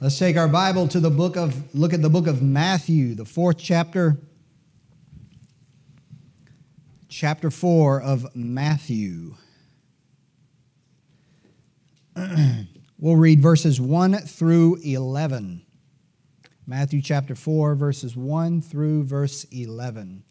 Let's 0.00 0.16
take 0.16 0.36
our 0.36 0.46
Bible 0.46 0.86
to 0.88 1.00
the 1.00 1.10
book 1.10 1.36
of, 1.36 1.74
look 1.74 1.92
at 1.92 2.02
the 2.02 2.08
book 2.08 2.28
of 2.28 2.40
Matthew, 2.40 3.16
the 3.16 3.24
fourth 3.24 3.58
chapter. 3.58 4.16
Chapter 7.08 7.50
4 7.50 8.00
of 8.00 8.36
Matthew. 8.36 9.34
we'll 12.98 13.16
read 13.16 13.40
verses 13.40 13.80
1 13.80 14.18
through 14.18 14.76
11. 14.84 15.66
Matthew 16.64 17.02
chapter 17.02 17.34
4, 17.34 17.74
verses 17.74 18.14
1 18.14 18.62
through 18.62 19.02
verse 19.02 19.42
11. 19.50 20.22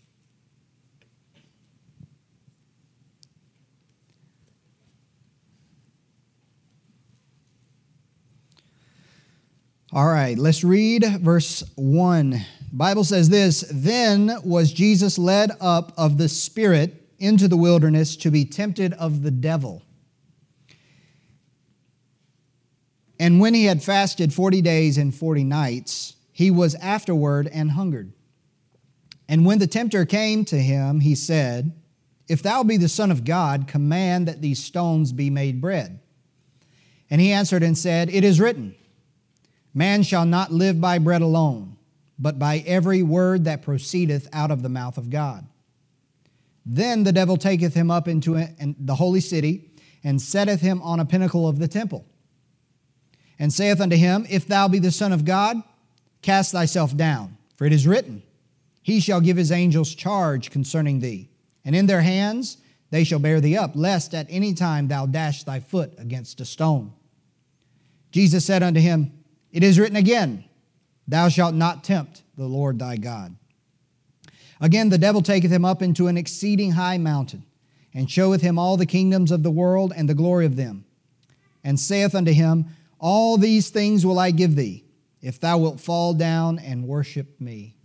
All 9.94 10.08
right, 10.08 10.38
let's 10.38 10.66
read 10.66 11.06
verse 11.22 11.64
1. 11.76 12.46
Bible 12.74 13.06
says 13.06 13.30
this, 13.30 13.64
then 13.72 14.38
was 14.44 14.74
Jesus 14.74 15.18
led 15.18 15.52
up 15.62 15.94
of 15.98 16.18
the 16.18 16.28
Spirit 16.28 17.10
into 17.20 17.48
the 17.48 17.56
wilderness 17.56 18.18
to 18.18 18.30
be 18.30 18.44
tempted 18.44 18.92
of 18.94 19.24
the 19.24 19.32
devil. 19.32 19.82
And 23.18 23.40
when 23.40 23.54
he 23.54 23.64
had 23.64 23.82
fasted 23.82 24.34
40 24.34 24.62
days 24.62 24.98
and 24.98 25.16
40 25.16 25.46
nights, 25.46 26.18
he 26.34 26.52
was 26.52 26.76
afterward 26.76 27.50
and 27.52 27.72
hungered. 27.72 28.12
And 29.30 29.46
when 29.46 29.60
the 29.60 29.68
tempter 29.68 30.06
came 30.06 30.44
to 30.46 30.58
him, 30.58 31.00
he 31.00 31.16
said, 31.16 31.72
If 32.28 32.44
thou 32.44 32.64
be 32.64 32.76
the 32.76 32.90
Son 32.90 33.10
of 33.10 33.24
God, 33.24 33.70
command 33.70 34.28
that 34.28 34.42
these 34.42 34.62
stones 34.62 35.14
be 35.14 35.30
made 35.30 35.62
bread. 35.62 36.02
And 37.10 37.22
he 37.22 37.32
answered 37.32 37.64
and 37.64 37.78
said, 37.78 38.10
It 38.10 38.26
is 38.26 38.42
written, 38.42 38.76
Man 39.78 40.02
shall 40.02 40.26
not 40.26 40.52
live 40.52 40.82
by 40.82 40.98
bread 40.98 41.22
alone, 41.22 41.78
but 42.18 42.40
by 42.40 42.64
every 42.66 43.04
word 43.04 43.44
that 43.44 43.62
proceedeth 43.62 44.28
out 44.34 44.50
of 44.50 44.64
the 44.64 44.70
mouth 44.70 44.98
of 44.98 45.12
God. 45.12 45.46
Then 46.66 47.04
the 47.04 47.12
devil 47.12 47.38
taketh 47.38 47.76
him 47.76 47.92
up 47.92 48.08
into 48.08 48.44
the 48.60 48.96
holy 48.96 49.20
city, 49.20 49.70
and 50.04 50.20
setteth 50.20 50.62
him 50.62 50.82
on 50.82 51.00
a 51.00 51.06
pinnacle 51.06 51.48
of 51.48 51.60
the 51.60 51.68
temple, 51.68 52.08
and 53.38 53.54
saith 53.54 53.80
unto 53.80 53.96
him, 53.96 54.26
If 54.32 54.48
thou 54.48 54.68
be 54.68 54.80
the 54.80 54.90
Son 54.90 55.14
of 55.14 55.26
God, 55.26 55.62
cast 56.24 56.54
thyself 56.54 56.98
down, 56.98 57.38
for 57.56 57.66
it 57.66 57.72
is 57.72 57.86
written, 57.86 58.24
He 58.82 59.00
shall 59.00 59.22
give 59.22 59.38
his 59.38 59.52
angels 59.52 59.94
charge 59.94 60.50
concerning 60.50 61.02
thee, 61.02 61.30
and 61.64 61.76
in 61.76 61.86
their 61.86 62.02
hands 62.02 62.58
they 62.90 63.04
shall 63.04 63.20
bear 63.20 63.40
thee 63.40 63.56
up, 63.56 63.76
lest 63.76 64.16
at 64.16 64.26
any 64.28 64.56
time 64.56 64.88
thou 64.88 65.06
dash 65.06 65.44
thy 65.44 65.60
foot 65.60 65.94
against 66.00 66.42
a 66.42 66.46
stone. 66.46 66.94
Jesus 68.12 68.44
said 68.44 68.64
unto 68.64 68.80
him, 68.80 69.12
it 69.58 69.64
is 69.64 69.80
written 69.80 69.96
again, 69.96 70.44
Thou 71.08 71.30
shalt 71.30 71.56
not 71.56 71.84
tempt 71.84 72.22
the 72.38 72.46
Lord 72.46 72.78
thy 72.78 72.96
God. 72.96 73.36
Again, 74.62 74.90
the 74.90 75.00
devil 75.00 75.24
taketh 75.24 75.50
him 75.50 75.66
up 75.66 75.82
into 75.82 76.06
an 76.06 76.16
exceeding 76.16 76.74
high 76.74 77.00
mountain, 77.00 77.44
and 77.92 78.08
showeth 78.08 78.42
him 78.42 78.60
all 78.60 78.78
the 78.78 78.86
kingdoms 78.86 79.32
of 79.32 79.42
the 79.42 79.50
world 79.50 79.92
and 79.96 80.08
the 80.08 80.14
glory 80.14 80.46
of 80.46 80.58
them, 80.58 80.86
and 81.64 81.80
saith 81.80 82.14
unto 82.14 82.32
him, 82.34 82.68
All 83.00 83.36
these 83.36 83.72
things 83.72 84.06
will 84.06 84.20
I 84.20 84.30
give 84.30 84.56
thee, 84.56 84.86
if 85.24 85.40
thou 85.40 85.58
wilt 85.58 85.80
fall 85.80 86.14
down 86.14 86.60
and 86.60 86.88
worship 86.88 87.42
me. 87.42 87.78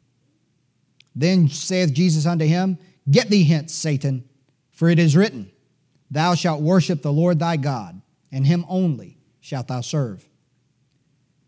Then 1.17 1.48
saith 1.48 1.95
Jesus 1.95 2.27
unto 2.27 2.45
him, 2.45 2.77
Get 3.11 3.31
thee 3.31 3.45
hence, 3.45 3.73
Satan, 3.73 4.28
for 4.73 4.91
it 4.91 4.98
is 4.98 5.17
written, 5.17 5.50
Thou 6.11 6.34
shalt 6.34 6.61
worship 6.61 7.00
the 7.00 7.15
Lord 7.15 7.39
thy 7.39 7.56
God, 7.56 8.03
and 8.31 8.47
him 8.47 8.67
only 8.69 9.17
shalt 9.41 9.69
thou 9.69 9.81
serve. 9.81 10.28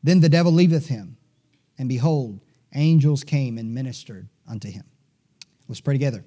Then 0.05 0.21
the 0.21 0.29
devil 0.29 0.53
leaveth 0.53 0.89
him, 0.89 1.17
and 1.79 1.89
behold, 1.89 2.41
angels 2.75 3.25
came 3.25 3.57
and 3.57 3.75
ministered 3.75 4.29
unto 4.47 4.71
him. 4.71 4.85
Let's 5.67 5.81
pray 5.81 5.95
together. 5.95 6.23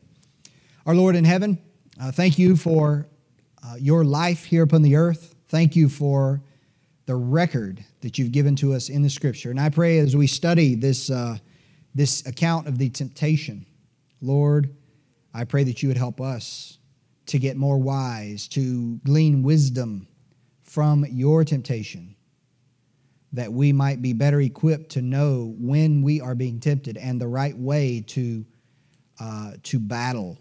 Our 0.87 0.95
Lord 0.95 1.15
in 1.15 1.23
heaven, 1.23 1.59
uh, 2.01 2.11
thank 2.11 2.39
you 2.39 2.55
for 2.55 3.05
uh, 3.63 3.75
your 3.79 4.03
life 4.03 4.45
here 4.45 4.63
upon 4.63 4.81
the 4.81 4.95
earth. 4.95 5.35
Thank 5.49 5.75
you 5.75 5.89
for 5.89 6.41
the 7.05 7.15
record 7.15 7.85
that 8.01 8.17
you've 8.17 8.31
given 8.31 8.55
to 8.57 8.73
us 8.73 8.89
in 8.89 9.03
the 9.03 9.11
scripture. 9.11 9.51
And 9.51 9.59
I 9.59 9.69
pray 9.69 9.99
as 9.99 10.15
we 10.15 10.25
study 10.25 10.73
this, 10.73 11.11
uh, 11.11 11.37
this 11.93 12.25
account 12.25 12.67
of 12.67 12.79
the 12.79 12.89
temptation, 12.89 13.63
Lord, 14.21 14.75
I 15.35 15.43
pray 15.43 15.63
that 15.65 15.83
you 15.83 15.89
would 15.89 15.97
help 15.97 16.19
us 16.19 16.79
to 17.27 17.37
get 17.37 17.57
more 17.57 17.77
wise, 17.77 18.47
to 18.49 18.97
glean 19.05 19.43
wisdom 19.43 20.07
from 20.63 21.05
your 21.11 21.43
temptation 21.43 22.15
that 23.33 23.51
we 23.51 23.73
might 23.73 24.01
be 24.01 24.13
better 24.13 24.41
equipped 24.41 24.89
to 24.91 25.01
know 25.01 25.55
when 25.59 26.01
we 26.01 26.21
are 26.21 26.35
being 26.35 26.59
tempted 26.59 26.97
and 26.97 27.19
the 27.19 27.27
right 27.27 27.57
way 27.57 28.01
to, 28.07 28.45
uh, 29.19 29.51
to 29.63 29.79
battle 29.79 30.39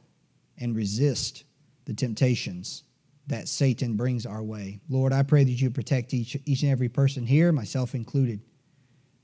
and 0.59 0.77
resist 0.77 1.45
the 1.85 1.95
temptations 1.95 2.85
that 3.27 3.49
Satan 3.49 3.97
brings 3.97 4.25
our 4.25 4.43
way. 4.43 4.79
Lord, 4.89 5.13
I 5.13 5.23
pray 5.23 5.43
that 5.45 5.51
you 5.51 5.71
protect 5.71 6.15
each, 6.15 6.37
each 6.45 6.63
and 6.63 6.71
every 6.71 6.89
person 6.89 7.27
here, 7.27 7.51
myself 7.51 7.95
included. 7.95 8.41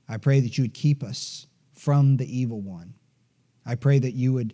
I 0.09 0.17
pray 0.17 0.41
that 0.41 0.57
you 0.57 0.65
would 0.65 0.73
keep 0.73 1.03
us 1.03 1.47
from 1.73 2.17
the 2.17 2.39
evil 2.39 2.61
one. 2.61 2.93
I 3.65 3.75
pray 3.75 3.99
that 3.99 4.13
you 4.13 4.33
would 4.33 4.53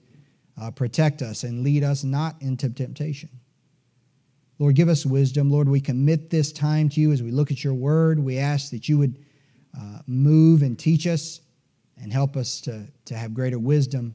uh, 0.62 0.72
protect 0.72 1.22
us 1.22 1.44
and 1.44 1.64
lead 1.64 1.84
us 1.84 2.04
not 2.04 2.36
into 2.42 2.70
temptation. 2.70 3.30
Lord, 4.60 4.76
give 4.76 4.90
us 4.90 5.06
wisdom. 5.06 5.50
Lord, 5.50 5.70
we 5.70 5.80
commit 5.80 6.30
this 6.30 6.52
time 6.52 6.90
to 6.90 7.00
you 7.00 7.14
as 7.14 7.24
we 7.24 7.32
look 7.32 7.50
at 7.50 7.64
your 7.64 7.74
word. 7.74 8.20
We 8.20 8.38
ask 8.38 8.72
that 8.72 8.90
you 8.90 8.98
would 8.98 9.18
uh, 9.76 10.00
move 10.06 10.62
and 10.62 10.78
teach 10.78 11.08
us 11.08 11.40
and 12.02 12.12
help 12.12 12.36
us 12.36 12.60
to, 12.62 12.86
to 13.06 13.16
have 13.16 13.34
greater 13.34 13.58
wisdom. 13.58 14.14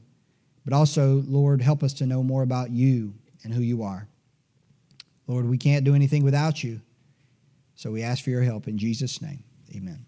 But 0.63 0.73
also, 0.73 1.23
Lord, 1.27 1.61
help 1.61 1.81
us 1.81 1.93
to 1.95 2.05
know 2.05 2.21
more 2.21 2.43
about 2.43 2.69
you 2.69 3.15
and 3.43 3.51
who 3.51 3.61
you 3.61 3.81
are. 3.83 4.07
Lord, 5.27 5.49
we 5.49 5.57
can't 5.57 5.83
do 5.83 5.95
anything 5.95 6.23
without 6.23 6.63
you. 6.63 6.79
So 7.73 7.91
we 7.91 8.03
ask 8.03 8.23
for 8.23 8.29
your 8.29 8.43
help 8.43 8.67
in 8.67 8.77
Jesus' 8.77 9.21
name. 9.21 9.43
Amen. 9.75 10.05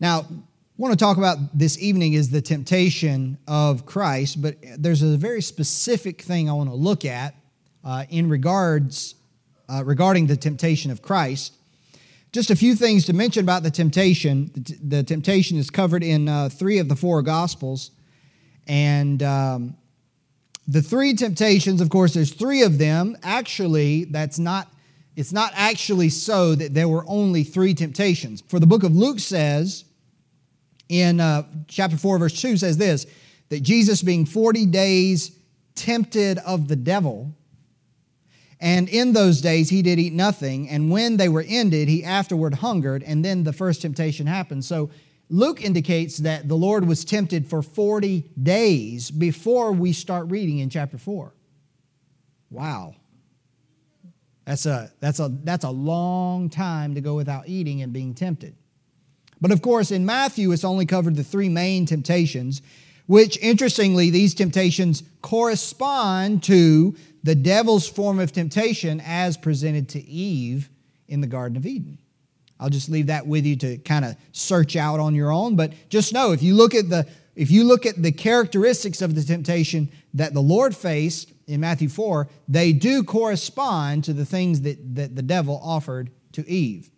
Now, 0.00 0.26
I 0.28 0.82
want 0.82 0.92
to 0.92 0.98
talk 0.98 1.16
about 1.16 1.56
this 1.56 1.78
evening 1.78 2.14
is 2.14 2.30
the 2.30 2.42
temptation 2.42 3.38
of 3.46 3.86
Christ, 3.86 4.42
but 4.42 4.56
there's 4.76 5.02
a 5.02 5.16
very 5.16 5.40
specific 5.40 6.20
thing 6.20 6.50
I 6.50 6.52
want 6.52 6.68
to 6.68 6.74
look 6.74 7.04
at 7.04 7.34
uh, 7.86 8.04
in 8.10 8.28
regards 8.28 9.14
uh, 9.68 9.82
regarding 9.84 10.26
the 10.26 10.36
temptation 10.36 10.90
of 10.90 11.02
Christ. 11.02 11.54
Just 12.32 12.50
a 12.50 12.56
few 12.56 12.74
things 12.74 13.06
to 13.06 13.12
mention 13.12 13.42
about 13.42 13.62
the 13.62 13.70
temptation. 13.70 14.50
The, 14.54 14.60
t- 14.60 14.76
the 14.82 15.02
temptation 15.04 15.56
is 15.56 15.70
covered 15.70 16.02
in 16.02 16.28
uh, 16.28 16.48
three 16.48 16.78
of 16.78 16.88
the 16.88 16.96
four 16.96 17.22
Gospels. 17.22 17.92
And 18.66 19.22
um, 19.22 19.76
the 20.66 20.82
three 20.82 21.14
temptations, 21.14 21.80
of 21.80 21.88
course, 21.88 22.12
there's 22.12 22.32
three 22.32 22.62
of 22.62 22.78
them. 22.78 23.16
Actually, 23.22 24.04
that's 24.04 24.38
not, 24.38 24.68
it's 25.14 25.32
not 25.32 25.52
actually 25.54 26.08
so 26.08 26.56
that 26.56 26.74
there 26.74 26.88
were 26.88 27.04
only 27.06 27.44
three 27.44 27.72
temptations. 27.72 28.42
For 28.48 28.58
the 28.58 28.66
book 28.66 28.82
of 28.82 28.94
Luke 28.94 29.20
says, 29.20 29.84
in 30.88 31.20
uh, 31.20 31.44
chapter 31.68 31.96
4, 31.96 32.18
verse 32.18 32.40
2, 32.40 32.56
says 32.56 32.76
this 32.76 33.06
that 33.48 33.62
Jesus, 33.62 34.02
being 34.02 34.26
40 34.26 34.66
days 34.66 35.38
tempted 35.76 36.38
of 36.38 36.66
the 36.66 36.74
devil, 36.74 37.32
and 38.60 38.88
in 38.88 39.12
those 39.12 39.40
days 39.40 39.70
he 39.70 39.82
did 39.82 39.98
eat 39.98 40.12
nothing, 40.12 40.68
and 40.68 40.90
when 40.90 41.16
they 41.16 41.28
were 41.28 41.44
ended, 41.46 41.88
he 41.88 42.04
afterward 42.04 42.54
hungered, 42.54 43.02
and 43.02 43.24
then 43.24 43.44
the 43.44 43.52
first 43.52 43.82
temptation 43.82 44.26
happened. 44.26 44.64
So 44.64 44.90
Luke 45.28 45.62
indicates 45.62 46.18
that 46.18 46.48
the 46.48 46.56
Lord 46.56 46.86
was 46.86 47.04
tempted 47.04 47.46
for 47.46 47.62
40 47.62 48.30
days 48.40 49.10
before 49.10 49.72
we 49.72 49.92
start 49.92 50.30
reading 50.30 50.58
in 50.58 50.70
chapter 50.70 50.98
4. 50.98 51.32
Wow. 52.50 52.94
That's 54.44 54.66
a, 54.66 54.92
that's, 55.00 55.18
a, 55.18 55.28
that's 55.42 55.64
a 55.64 55.70
long 55.70 56.48
time 56.48 56.94
to 56.94 57.00
go 57.00 57.16
without 57.16 57.48
eating 57.48 57.82
and 57.82 57.92
being 57.92 58.14
tempted. 58.14 58.54
But 59.40 59.50
of 59.50 59.60
course, 59.60 59.90
in 59.90 60.06
Matthew, 60.06 60.52
it's 60.52 60.64
only 60.64 60.86
covered 60.86 61.16
the 61.16 61.24
three 61.24 61.48
main 61.48 61.84
temptations, 61.84 62.62
which 63.06 63.36
interestingly, 63.38 64.10
these 64.10 64.34
temptations 64.34 65.02
correspond 65.20 66.44
to 66.44 66.96
the 67.26 67.34
devil's 67.34 67.88
form 67.88 68.20
of 68.20 68.30
temptation 68.30 69.02
as 69.04 69.36
presented 69.36 69.88
to 69.88 70.00
Eve 70.00 70.70
in 71.08 71.20
the 71.20 71.26
Garden 71.26 71.56
of 71.56 71.66
Eden. 71.66 71.98
I'll 72.60 72.70
just 72.70 72.88
leave 72.88 73.08
that 73.08 73.26
with 73.26 73.44
you 73.44 73.56
to 73.56 73.78
kind 73.78 74.04
of 74.04 74.14
search 74.30 74.76
out 74.76 75.00
on 75.00 75.12
your 75.12 75.32
own, 75.32 75.56
but 75.56 75.72
just 75.88 76.12
know 76.12 76.30
if 76.30 76.40
you 76.40 76.54
look 76.54 76.72
at 76.72 76.88
the 76.88 77.04
if 77.34 77.50
you 77.50 77.64
look 77.64 77.84
at 77.84 78.00
the 78.00 78.12
characteristics 78.12 79.02
of 79.02 79.16
the 79.16 79.22
temptation 79.22 79.90
that 80.14 80.34
the 80.34 80.40
Lord 80.40 80.74
faced 80.74 81.32
in 81.48 81.60
Matthew 81.60 81.88
4, 81.88 82.28
they 82.48 82.72
do 82.72 83.02
correspond 83.02 84.04
to 84.04 84.14
the 84.14 84.24
things 84.24 84.62
that, 84.62 84.94
that 84.94 85.16
the 85.16 85.22
devil 85.22 85.60
offered 85.62 86.10
to 86.32 86.48
Eve. 86.48 86.90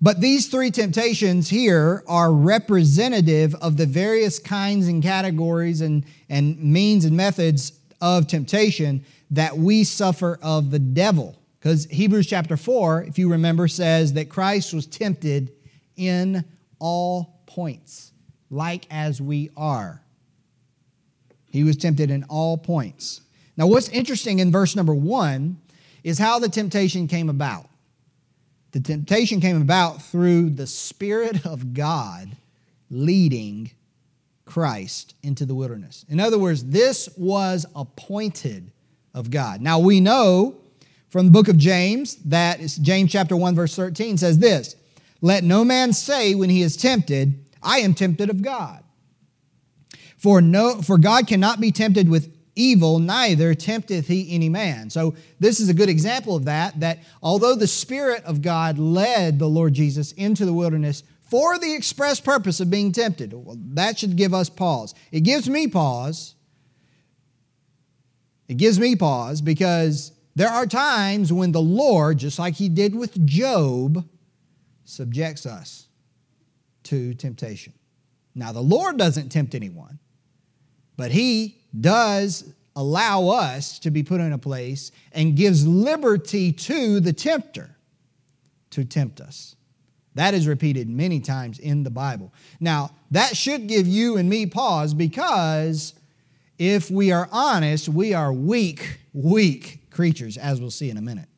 But 0.00 0.20
these 0.20 0.46
three 0.48 0.70
temptations 0.70 1.48
here 1.48 2.04
are 2.06 2.32
representative 2.32 3.56
of 3.56 3.76
the 3.76 3.86
various 3.86 4.38
kinds 4.38 4.86
and 4.86 5.02
categories 5.02 5.80
and, 5.80 6.04
and 6.28 6.62
means 6.62 7.04
and 7.04 7.16
methods 7.16 7.72
of 8.00 8.26
temptation 8.26 9.04
that 9.30 9.56
we 9.56 9.84
suffer 9.84 10.38
of 10.42 10.70
the 10.70 10.78
devil 10.78 11.40
Because 11.58 11.84
Hebrews 11.86 12.26
chapter 12.26 12.56
4, 12.56 13.04
if 13.04 13.18
you 13.18 13.30
remember, 13.30 13.68
says 13.68 14.14
that 14.14 14.30
Christ 14.30 14.72
was 14.72 14.86
tempted 14.86 15.52
in 15.96 16.44
all 16.78 17.42
points, 17.46 18.12
like 18.48 18.86
as 18.90 19.20
we 19.20 19.50
are. 19.56 20.02
He 21.50 21.62
was 21.62 21.76
tempted 21.76 22.10
in 22.10 22.24
all 22.24 22.56
points. 22.56 23.20
Now, 23.56 23.66
what's 23.66 23.90
interesting 23.90 24.38
in 24.38 24.50
verse 24.50 24.74
number 24.74 24.94
one 24.94 25.60
is 26.02 26.18
how 26.18 26.38
the 26.38 26.48
temptation 26.48 27.06
came 27.06 27.28
about. 27.28 27.68
The 28.72 28.80
temptation 28.80 29.40
came 29.40 29.60
about 29.60 30.00
through 30.00 30.50
the 30.50 30.66
Spirit 30.66 31.44
of 31.44 31.74
God 31.74 32.36
leading 32.88 33.72
Christ 34.50 35.14
into 35.22 35.46
the 35.46 35.54
wilderness. 35.54 36.04
In 36.08 36.18
other 36.18 36.38
words, 36.38 36.64
this 36.64 37.08
was 37.16 37.64
appointed 37.74 38.72
of 39.14 39.30
God. 39.30 39.60
Now 39.60 39.78
we 39.78 40.00
know 40.00 40.56
from 41.08 41.26
the 41.26 41.32
book 41.32 41.48
of 41.48 41.56
James 41.56 42.16
that 42.24 42.60
James 42.82 43.12
chapter 43.12 43.36
1 43.36 43.54
verse 43.54 43.74
13 43.76 44.18
says 44.18 44.38
this, 44.38 44.74
let 45.20 45.44
no 45.44 45.64
man 45.64 45.92
say 45.92 46.34
when 46.34 46.50
he 46.50 46.62
is 46.62 46.76
tempted, 46.76 47.44
I 47.62 47.78
am 47.78 47.94
tempted 47.94 48.28
of 48.30 48.42
God. 48.42 48.82
For 50.16 50.40
no 50.40 50.82
for 50.82 50.98
God 50.98 51.26
cannot 51.26 51.60
be 51.60 51.72
tempted 51.72 52.08
with 52.08 52.34
evil, 52.56 52.98
neither 52.98 53.54
tempteth 53.54 54.08
he 54.08 54.34
any 54.34 54.48
man. 54.48 54.90
So 54.90 55.14
this 55.38 55.60
is 55.60 55.68
a 55.68 55.74
good 55.74 55.88
example 55.88 56.36
of 56.36 56.46
that 56.46 56.80
that 56.80 56.98
although 57.22 57.54
the 57.54 57.66
spirit 57.66 58.24
of 58.24 58.42
God 58.42 58.78
led 58.78 59.38
the 59.38 59.48
Lord 59.48 59.74
Jesus 59.74 60.12
into 60.12 60.44
the 60.44 60.52
wilderness 60.52 61.04
for 61.30 61.58
the 61.58 61.74
express 61.74 62.20
purpose 62.20 62.60
of 62.60 62.70
being 62.70 62.92
tempted, 62.92 63.32
well, 63.32 63.56
that 63.74 63.98
should 63.98 64.16
give 64.16 64.34
us 64.34 64.50
pause. 64.50 64.94
It 65.12 65.20
gives 65.20 65.48
me 65.48 65.68
pause. 65.68 66.34
It 68.48 68.56
gives 68.56 68.80
me 68.80 68.96
pause 68.96 69.40
because 69.40 70.12
there 70.34 70.48
are 70.48 70.66
times 70.66 71.32
when 71.32 71.52
the 71.52 71.62
Lord, 71.62 72.18
just 72.18 72.38
like 72.38 72.54
he 72.54 72.68
did 72.68 72.94
with 72.94 73.24
Job, 73.24 74.04
subjects 74.84 75.46
us 75.46 75.86
to 76.84 77.14
temptation. 77.14 77.72
Now, 78.34 78.52
the 78.52 78.60
Lord 78.60 78.96
doesn't 78.96 79.30
tempt 79.30 79.54
anyone, 79.54 79.98
but 80.96 81.10
He 81.10 81.62
does 81.78 82.52
allow 82.76 83.28
us 83.28 83.78
to 83.80 83.90
be 83.90 84.02
put 84.02 84.20
in 84.20 84.32
a 84.32 84.38
place 84.38 84.92
and 85.12 85.36
gives 85.36 85.66
liberty 85.66 86.52
to 86.52 87.00
the 87.00 87.12
tempter 87.12 87.76
to 88.70 88.84
tempt 88.84 89.20
us. 89.20 89.56
That 90.20 90.34
is 90.34 90.46
repeated 90.46 90.86
many 90.86 91.18
times 91.18 91.58
in 91.58 91.82
the 91.82 91.88
Bible. 91.88 92.30
Now, 92.60 92.90
that 93.10 93.38
should 93.38 93.68
give 93.68 93.86
you 93.86 94.18
and 94.18 94.28
me 94.28 94.44
pause 94.44 94.92
because 94.92 95.94
if 96.58 96.90
we 96.90 97.10
are 97.10 97.26
honest, 97.32 97.88
we 97.88 98.12
are 98.12 98.30
weak, 98.30 98.98
weak 99.14 99.90
creatures, 99.90 100.36
as 100.36 100.60
we'll 100.60 100.70
see 100.70 100.90
in 100.90 100.98
a 100.98 101.00
minute. 101.00 101.30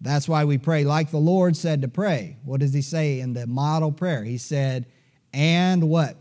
That's 0.00 0.28
why 0.28 0.44
we 0.44 0.58
pray 0.58 0.82
like 0.82 1.12
the 1.12 1.18
Lord 1.18 1.56
said 1.56 1.82
to 1.82 1.88
pray. 1.88 2.36
What 2.44 2.58
does 2.58 2.74
he 2.74 2.82
say 2.82 3.20
in 3.20 3.32
the 3.32 3.46
model 3.46 3.92
prayer? 3.92 4.24
He 4.24 4.38
said, 4.38 4.86
and 5.32 5.88
what? 5.88 6.16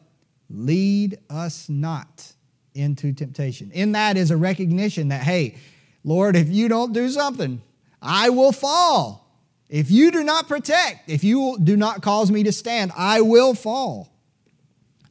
Lead 0.52 1.18
us 1.28 1.70
not 1.70 2.34
into 2.76 3.14
temptation. 3.14 3.72
In 3.72 3.94
that 3.94 4.16
is 4.16 4.30
a 4.30 4.38
recognition 4.38 5.08
that, 5.08 5.24
hey, 5.24 5.58
Lord, 6.04 6.36
if 6.36 6.50
you 6.50 6.68
don't 6.68 6.94
do 6.94 7.10
something, 7.10 7.64
I 8.00 8.30
will 8.30 8.52
fall. 8.52 9.27
If 9.70 9.92
you 9.92 10.12
do 10.12 10.24
not 10.24 10.48
protect, 10.48 11.10
if 11.10 11.24
you 11.24 11.58
do 11.62 11.76
not 11.76 12.02
cause 12.02 12.32
me 12.32 12.44
to 12.44 12.52
stand, 12.52 12.92
I 12.96 13.22
will 13.22 13.54
fall. 13.54 14.14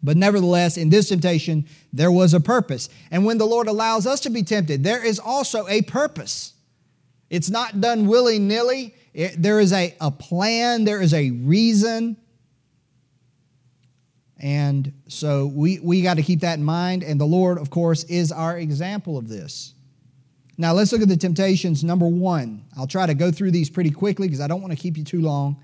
But 0.03 0.17
nevertheless, 0.17 0.77
in 0.77 0.89
this 0.89 1.09
temptation, 1.09 1.67
there 1.93 2.13
was 2.13 2.33
a 2.33 2.41
purpose. 2.41 2.89
And 3.11 3.25
when 3.25 3.39
the 3.39 3.47
Lord 3.47 3.67
allows 3.67 4.07
us 4.07 4.21
to 4.21 4.31
be 4.31 4.43
tempted, 4.43 4.85
there 4.85 5.05
is 5.05 5.19
also 5.19 5.67
a 5.69 5.83
purpose. 5.83 6.55
It's 7.29 7.51
not 7.51 7.81
done 7.81 8.07
willy 8.07 8.39
nilly. 8.39 8.95
There 9.37 9.61
is 9.61 9.73
a, 9.73 9.95
a 10.01 10.11
plan, 10.11 10.85
there 10.85 11.03
is 11.03 11.13
a 11.13 11.31
reason. 11.31 12.17
And 14.39 14.93
so 15.09 15.47
we, 15.47 15.81
we 15.81 16.03
got 16.03 16.19
to 16.19 16.23
keep 16.23 16.41
that 16.41 16.59
in 16.59 16.65
mind. 16.65 17.03
And 17.03 17.21
the 17.21 17.27
Lord, 17.27 17.59
of 17.59 17.71
course, 17.71 18.05
is 18.05 18.31
our 18.31 18.57
example 18.59 19.19
of 19.19 19.29
this. 19.29 19.75
Now 20.59 20.73
let's 20.73 20.93
look 20.93 21.03
at 21.03 21.09
the 21.09 21.17
temptations. 21.17 21.85
Number 21.85 22.07
one, 22.07 22.65
I'll 22.77 22.87
try 22.87 23.07
to 23.07 23.15
go 23.15 23.31
through 23.31 23.51
these 23.51 23.69
pretty 23.69 23.91
quickly 23.91 24.27
because 24.27 24.41
I 24.41 24.47
don't 24.47 24.63
want 24.63 24.73
to 24.73 24.79
keep 24.79 24.97
you 24.97 25.05
too 25.05 25.21
long. 25.21 25.63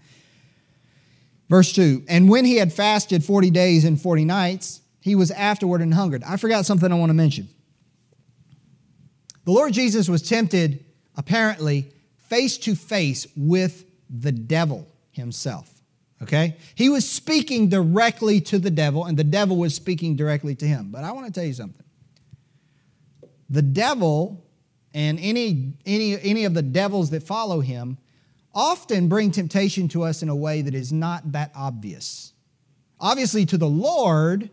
Verse 1.48 1.72
2 1.72 2.04
And 2.08 2.28
when 2.28 2.44
he 2.44 2.56
had 2.56 2.72
fasted 2.72 3.24
40 3.24 3.50
days 3.50 3.84
and 3.84 4.00
40 4.00 4.24
nights, 4.24 4.80
he 5.00 5.14
was 5.14 5.30
afterward 5.30 5.80
and 5.80 5.92
hungered. 5.92 6.22
I 6.24 6.36
forgot 6.36 6.66
something 6.66 6.90
I 6.90 6.94
want 6.94 7.10
to 7.10 7.14
mention. 7.14 7.48
The 9.44 9.52
Lord 9.52 9.72
Jesus 9.72 10.08
was 10.08 10.22
tempted 10.22 10.84
apparently 11.16 11.92
face 12.28 12.56
to 12.58 12.74
face 12.74 13.26
with 13.36 13.84
the 14.08 14.32
devil 14.32 14.86
himself. 15.10 15.68
Okay? 16.22 16.56
He 16.74 16.88
was 16.88 17.08
speaking 17.08 17.68
directly 17.68 18.40
to 18.42 18.58
the 18.58 18.70
devil, 18.70 19.04
and 19.04 19.18
the 19.18 19.24
devil 19.24 19.56
was 19.56 19.74
speaking 19.74 20.14
directly 20.14 20.54
to 20.54 20.66
him. 20.66 20.90
But 20.92 21.04
I 21.04 21.12
want 21.12 21.26
to 21.26 21.32
tell 21.32 21.46
you 21.46 21.52
something. 21.52 21.84
The 23.50 23.62
devil 23.62 24.46
and 24.94 25.18
any, 25.20 25.72
any, 25.86 26.20
any 26.20 26.44
of 26.44 26.54
the 26.54 26.62
devils 26.62 27.10
that 27.10 27.22
follow 27.22 27.60
him 27.60 27.98
often 28.54 29.08
bring 29.08 29.30
temptation 29.30 29.88
to 29.88 30.02
us 30.02 30.22
in 30.22 30.28
a 30.28 30.36
way 30.36 30.62
that 30.62 30.74
is 30.74 30.92
not 30.92 31.32
that 31.32 31.50
obvious. 31.54 32.32
Obviously, 33.00 33.46
to 33.46 33.56
the 33.56 33.68
Lord, 33.68 34.50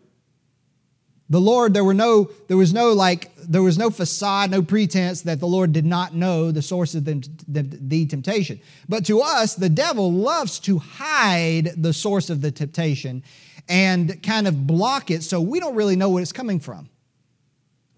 the 1.30 1.39
Lord, 1.41 1.74
there 1.74 1.83
were 1.83 1.94
no, 1.94 2.31
there 2.47 2.57
was 2.57 2.74
no 2.74 2.94
like, 2.94 3.36
there 3.36 3.62
was 3.62 3.77
no 3.77 3.89
facade, 3.89 4.50
no 4.50 4.63
pretense 4.63 5.21
that 5.21 5.39
the 5.39 5.47
Lord 5.47 5.74
did 5.74 5.86
not 5.86 6.15
know 6.15 6.51
the 6.51 6.62
source 6.62 6.95
of 6.95 7.06
the, 7.06 7.27
the, 7.47 7.62
the, 7.62 8.06
temptation. 8.07 8.59
But 8.88 9.06
to 9.06 9.21
us, 9.21 9.53
the 9.53 9.69
devil 9.69 10.12
loves 10.12 10.59
to 10.62 10.80
hide 10.80 11.74
the 11.77 11.94
source 11.94 12.30
of 12.30 12.41
the 12.41 12.51
temptation 12.51 13.24
and 13.68 14.21
kind 14.24 14.47
of 14.47 14.65
block 14.65 15.12
it 15.12 15.21
so 15.21 15.39
we 15.39 15.59
don't 15.59 15.75
really 15.75 15.95
know 15.95 16.09
where 16.09 16.24
it's 16.24 16.31
coming 16.31 16.59
from. 16.59 16.89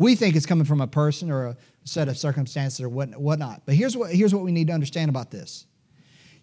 We 0.01 0.15
think 0.15 0.35
it's 0.35 0.47
coming 0.47 0.65
from 0.65 0.81
a 0.81 0.87
person 0.87 1.29
or 1.29 1.45
a 1.45 1.57
set 1.83 2.07
of 2.07 2.17
circumstances 2.17 2.81
or 2.81 2.89
whatnot. 2.89 3.61
But 3.67 3.75
here's 3.75 3.95
what, 3.95 4.11
here's 4.11 4.33
what 4.33 4.43
we 4.43 4.51
need 4.51 4.65
to 4.65 4.73
understand 4.73 5.09
about 5.09 5.29
this. 5.29 5.67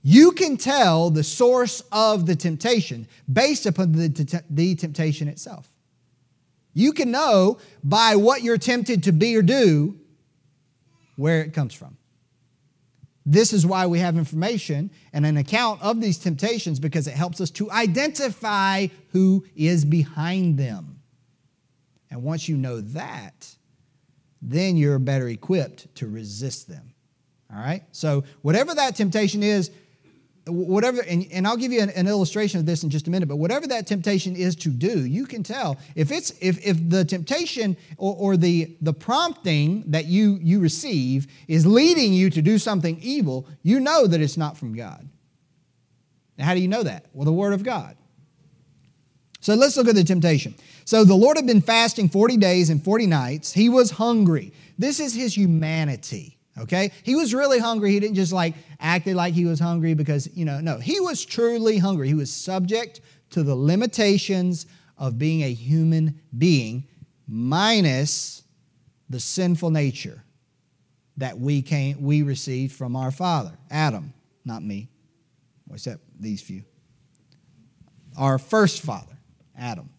You 0.01 0.31
can 0.31 0.57
tell 0.57 1.11
the 1.11 1.25
source 1.25 1.83
of 1.91 2.25
the 2.27 2.37
temptation 2.37 3.09
based 3.31 3.67
upon 3.67 3.91
the, 3.91 4.43
the 4.49 4.77
temptation 4.77 5.27
itself. 5.27 5.69
You 6.73 6.93
can 6.93 7.11
know 7.11 7.59
by 7.83 8.15
what 8.15 8.43
you're 8.43 8.59
tempted 8.59 9.03
to 9.03 9.13
be 9.13 9.37
or 9.37 9.43
do 9.43 9.99
where 11.17 11.43
it 11.43 11.53
comes 11.53 11.75
from. 11.75 11.97
This 13.27 13.53
is 13.53 13.67
why 13.67 13.89
we 13.89 13.99
have 13.99 14.17
information 14.17 14.93
and 15.13 15.27
an 15.27 15.37
account 15.37 15.83
of 15.83 16.01
these 16.01 16.19
temptations 16.19 16.79
because 16.79 17.09
it 17.09 17.15
helps 17.15 17.41
us 17.41 17.51
to 17.51 17.69
identify 17.73 18.87
who 19.11 19.45
is 19.57 19.85
behind 19.85 20.59
them. 20.59 20.98
And 22.11 22.23
once 22.23 22.49
you 22.49 22.57
know 22.57 22.81
that, 22.81 23.55
then 24.41 24.77
you're 24.77 24.99
better 24.99 25.29
equipped 25.29 25.95
to 25.97 26.07
resist 26.07 26.69
them. 26.69 26.93
All 27.53 27.61
right? 27.61 27.83
So, 27.93 28.25
whatever 28.43 28.75
that 28.75 28.97
temptation 28.97 29.43
is, 29.43 29.71
whatever, 30.47 31.03
and, 31.03 31.27
and 31.33 31.47
I'll 31.47 31.57
give 31.57 31.73
you 31.73 31.81
an, 31.81 31.91
an, 31.91 32.07
illustration 32.07 32.61
of 32.61 32.67
this 32.67 32.83
in 32.83 32.91
just 32.91 33.07
a 33.07 33.11
minute, 33.11 33.29
but 33.29 33.37
whatever 33.37 33.67
that 33.69 33.87
temptation 33.87 34.37
is 34.37 34.57
to 34.57 34.71
do, 34.71 35.05
you 35.05 35.27
can 35.27 35.43
tell. 35.43 35.79
If 35.95 36.11
it's 36.11 36.33
if, 36.41 36.65
if 36.65 36.89
the 36.89 37.05
temptation 37.05 37.77
or, 37.97 38.17
or 38.17 38.37
the, 38.37 38.77
the 38.81 38.93
prompting 38.93 39.85
that 39.89 40.07
you, 40.07 40.39
you 40.41 40.61
receive 40.61 41.27
is 41.49 41.67
leading 41.67 42.13
you 42.13 42.31
to 42.31 42.43
do 42.43 42.59
something 42.59 42.99
evil, 43.01 43.47
you 43.63 43.81
know 43.81 44.07
that 44.07 44.21
it's 44.21 44.37
not 44.37 44.57
from 44.57 44.75
God. 44.75 45.09
Now, 46.37 46.47
how 46.47 46.55
do 46.55 46.61
you 46.61 46.69
know 46.69 46.83
that? 46.83 47.07
Well, 47.13 47.25
the 47.25 47.33
Word 47.33 47.53
of 47.53 47.63
God. 47.63 47.97
So 49.49 49.55
let's 49.55 49.79
look 49.79 49.89
at 49.89 49.95
the 49.95 50.05
temptation. 50.05 50.55
So 50.85 51.05
the 51.05 51.15
Lord 51.15 51.39
had 51.39 51.47
been 51.47 51.63
fasting 51.63 52.11
40 52.11 52.37
days 52.37 52.69
and 52.69 52.85
40 52.85 53.07
nights. 53.07 53.51
He 53.51 53.71
was 53.71 53.93
hungry. 53.93 54.53
This 54.77 55.01
is 55.01 55.15
his 55.15 55.35
humanity 55.35 56.35
okay? 56.61 56.91
He 57.05 57.15
was 57.15 57.33
really 57.33 57.59
hungry. 57.59 57.93
He 57.93 58.01
didn't 58.01 58.17
just 58.17 58.33
like 58.33 58.55
acted 58.81 59.15
like 59.15 59.33
he 59.33 59.45
was 59.45 59.61
hungry 59.61 59.95
because, 59.95 60.29
you 60.35 60.45
know, 60.45 60.61
no, 60.61 60.77
he 60.79 60.99
was 60.99 61.25
truly 61.25 61.79
hungry. 61.79 62.09
He 62.09 62.15
was 62.15 62.33
subject 62.33 63.01
to 63.31 63.45
the 63.45 63.55
limitations 63.55 64.67
of 64.99 65.19
being 65.19 65.45
a 65.45 65.53
human 65.53 66.21
being 66.37 66.89
minus 67.29 68.43
the 69.09 69.21
sinful 69.21 69.71
nature 69.71 70.25
that 71.17 71.39
we 71.39 71.63
came 71.63 72.03
we 72.03 72.23
received 72.23 72.75
from 72.75 72.97
our 72.97 73.13
father, 73.13 73.57
Adam, 73.71 74.13
not 74.45 74.63
me, 74.63 74.89
except 75.73 76.03
these 76.21 76.43
few. 76.43 76.65
Our 78.17 78.39
first 78.39 78.83
father, 78.83 79.18
Adam. 79.59 79.91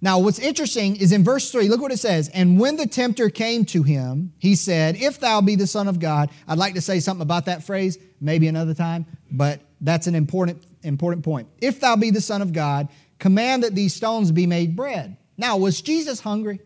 Now, 0.00 0.18
what's 0.18 0.38
interesting 0.38 0.96
is 0.96 1.10
in 1.10 1.24
verse 1.24 1.50
3, 1.50 1.68
look 1.68 1.80
what 1.80 1.90
it 1.90 1.98
says. 1.98 2.28
And 2.28 2.60
when 2.60 2.76
the 2.76 2.86
tempter 2.86 3.30
came 3.30 3.64
to 3.66 3.82
him, 3.82 4.32
he 4.38 4.54
said, 4.54 4.96
If 4.96 5.18
thou 5.18 5.40
be 5.40 5.56
the 5.56 5.66
Son 5.66 5.88
of 5.88 5.98
God, 5.98 6.30
I'd 6.46 6.58
like 6.58 6.74
to 6.74 6.80
say 6.80 7.00
something 7.00 7.22
about 7.22 7.46
that 7.46 7.64
phrase, 7.64 7.98
maybe 8.20 8.46
another 8.46 8.74
time, 8.74 9.06
but 9.30 9.60
that's 9.80 10.06
an 10.06 10.14
important, 10.14 10.62
important 10.82 11.24
point. 11.24 11.48
If 11.60 11.80
thou 11.80 11.96
be 11.96 12.10
the 12.10 12.20
Son 12.20 12.42
of 12.42 12.52
God, 12.52 12.88
command 13.18 13.62
that 13.62 13.74
these 13.74 13.94
stones 13.94 14.30
be 14.30 14.46
made 14.46 14.76
bread. 14.76 15.16
Now, 15.38 15.56
was 15.56 15.80
Jesus 15.80 16.20
hungry? 16.20 16.60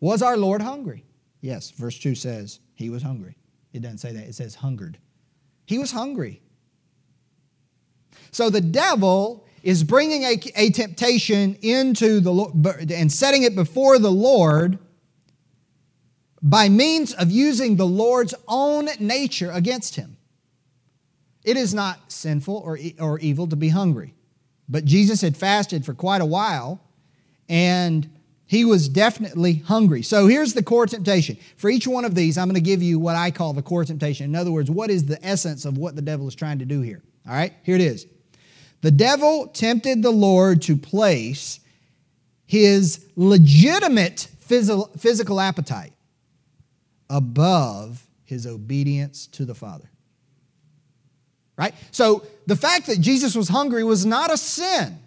Was 0.00 0.20
our 0.20 0.36
Lord 0.36 0.62
hungry? 0.62 1.04
Yes, 1.40 1.70
verse 1.70 1.98
2 1.98 2.14
says 2.14 2.60
he 2.74 2.90
was 2.90 3.02
hungry. 3.02 3.36
It 3.72 3.82
doesn't 3.82 3.98
say 3.98 4.12
that, 4.12 4.24
it 4.24 4.34
says 4.34 4.56
hungered. 4.56 4.98
He 5.66 5.78
was 5.78 5.92
hungry. 5.92 6.42
So 8.30 8.50
the 8.50 8.60
devil 8.60 9.46
is 9.62 9.84
bringing 9.84 10.22
a, 10.22 10.38
a 10.56 10.70
temptation 10.70 11.56
into 11.62 12.20
the 12.20 12.94
and 12.96 13.12
setting 13.12 13.42
it 13.42 13.54
before 13.54 13.98
the 13.98 14.12
Lord 14.12 14.78
by 16.40 16.68
means 16.68 17.12
of 17.14 17.30
using 17.30 17.76
the 17.76 17.86
Lord's 17.86 18.34
own 18.46 18.88
nature 19.00 19.50
against 19.50 19.96
him. 19.96 20.16
It 21.44 21.56
is 21.56 21.74
not 21.74 22.12
sinful 22.12 22.56
or, 22.56 22.78
or 23.00 23.18
evil 23.18 23.46
to 23.48 23.56
be 23.56 23.70
hungry. 23.70 24.14
But 24.68 24.84
Jesus 24.84 25.20
had 25.22 25.36
fasted 25.36 25.84
for 25.84 25.94
quite 25.94 26.20
a 26.20 26.26
while, 26.26 26.80
and 27.48 28.08
he 28.44 28.64
was 28.64 28.88
definitely 28.88 29.54
hungry. 29.54 30.02
So 30.02 30.26
here's 30.26 30.52
the 30.52 30.62
core 30.62 30.86
temptation. 30.86 31.38
For 31.56 31.70
each 31.70 31.86
one 31.86 32.04
of 32.04 32.14
these, 32.14 32.36
I'm 32.36 32.48
going 32.48 32.54
to 32.54 32.60
give 32.60 32.82
you 32.82 32.98
what 32.98 33.16
I 33.16 33.30
call 33.30 33.54
the 33.54 33.62
core 33.62 33.84
temptation. 33.84 34.26
In 34.26 34.36
other 34.36 34.52
words, 34.52 34.70
what 34.70 34.90
is 34.90 35.06
the 35.06 35.24
essence 35.24 35.64
of 35.64 35.78
what 35.78 35.96
the 35.96 36.02
devil 36.02 36.28
is 36.28 36.34
trying 36.34 36.58
to 36.58 36.64
do 36.64 36.82
here? 36.82 37.02
All 37.26 37.34
right, 37.34 37.54
here 37.62 37.74
it 37.74 37.80
is. 37.80 38.06
The 38.80 38.90
devil 38.90 39.48
tempted 39.48 40.02
the 40.02 40.10
Lord 40.10 40.62
to 40.62 40.76
place 40.76 41.60
his 42.46 43.06
legitimate 43.16 44.28
physical 44.40 45.40
appetite 45.40 45.92
above 47.10 48.06
his 48.24 48.46
obedience 48.46 49.26
to 49.28 49.44
the 49.44 49.54
Father. 49.54 49.90
Right? 51.56 51.74
So 51.90 52.24
the 52.46 52.56
fact 52.56 52.86
that 52.86 53.00
Jesus 53.00 53.34
was 53.34 53.48
hungry 53.48 53.82
was 53.82 54.06
not 54.06 54.32
a 54.32 54.36
sin. 54.36 54.98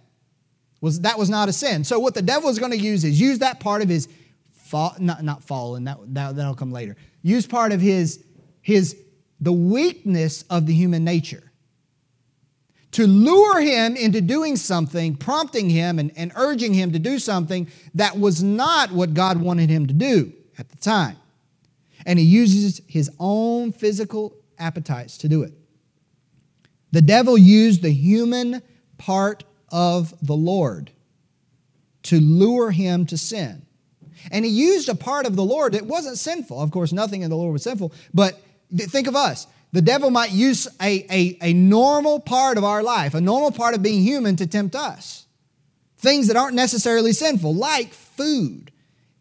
Was 0.81 1.01
that 1.01 1.17
was 1.17 1.29
not 1.29 1.47
a 1.47 1.53
sin. 1.53 1.83
So 1.83 1.99
what 1.99 2.13
the 2.13 2.21
devil 2.21 2.49
is 2.49 2.59
going 2.59 2.71
to 2.71 2.77
use 2.77 3.03
is 3.03 3.21
use 3.21 3.39
that 3.39 3.59
part 3.59 3.81
of 3.81 3.89
his 3.89 4.09
fall, 4.51 4.95
not, 4.99 5.23
not 5.23 5.43
fallen, 5.43 5.83
that, 5.85 5.97
that 6.13 6.35
that'll 6.35 6.55
come 6.55 6.71
later. 6.71 6.97
Use 7.21 7.45
part 7.45 7.71
of 7.71 7.79
his 7.79 8.23
his 8.61 8.97
the 9.39 9.51
weakness 9.51 10.43
of 10.49 10.65
the 10.65 10.73
human 10.73 11.03
nature 11.03 11.50
to 12.91 13.07
lure 13.07 13.61
him 13.61 13.95
into 13.95 14.21
doing 14.21 14.55
something, 14.55 15.15
prompting 15.15 15.69
him 15.69 15.97
and, 15.97 16.11
and 16.15 16.31
urging 16.35 16.73
him 16.73 16.91
to 16.91 16.99
do 16.99 17.19
something 17.19 17.67
that 17.95 18.17
was 18.17 18.43
not 18.43 18.91
what 18.91 19.13
God 19.13 19.41
wanted 19.41 19.69
him 19.69 19.87
to 19.87 19.93
do 19.93 20.33
at 20.57 20.69
the 20.69 20.77
time. 20.77 21.17
And 22.05 22.19
he 22.19 22.25
uses 22.25 22.81
his 22.87 23.09
own 23.19 23.71
physical 23.71 24.35
appetites 24.57 25.17
to 25.19 25.29
do 25.29 25.43
it. 25.43 25.53
The 26.91 27.01
devil 27.01 27.37
used 27.37 27.81
the 27.81 27.93
human 27.93 28.61
part 28.97 29.43
of 29.71 30.13
the 30.25 30.35
Lord 30.35 30.91
to 32.03 32.19
lure 32.19 32.71
him 32.71 33.05
to 33.05 33.17
sin. 33.17 33.65
And 34.31 34.43
he 34.43 34.51
used 34.51 34.89
a 34.89 34.95
part 34.95 35.25
of 35.25 35.35
the 35.35 35.43
Lord 35.43 35.73
that 35.73 35.85
wasn't 35.85 36.17
sinful. 36.17 36.61
Of 36.61 36.71
course, 36.71 36.91
nothing 36.91 37.21
in 37.21 37.29
the 37.29 37.37
Lord 37.37 37.53
was 37.53 37.63
sinful, 37.63 37.93
but 38.13 38.39
think 38.75 39.07
of 39.07 39.15
us. 39.15 39.47
The 39.73 39.81
devil 39.81 40.09
might 40.09 40.31
use 40.31 40.67
a, 40.81 41.05
a, 41.09 41.37
a 41.41 41.53
normal 41.53 42.19
part 42.19 42.57
of 42.57 42.63
our 42.63 42.83
life, 42.83 43.13
a 43.13 43.21
normal 43.21 43.51
part 43.51 43.73
of 43.73 43.81
being 43.81 44.01
human 44.01 44.35
to 44.37 44.47
tempt 44.47 44.75
us. 44.75 45.25
Things 45.97 46.27
that 46.27 46.35
aren't 46.35 46.55
necessarily 46.55 47.13
sinful, 47.13 47.55
like 47.55 47.93
food. 47.93 48.71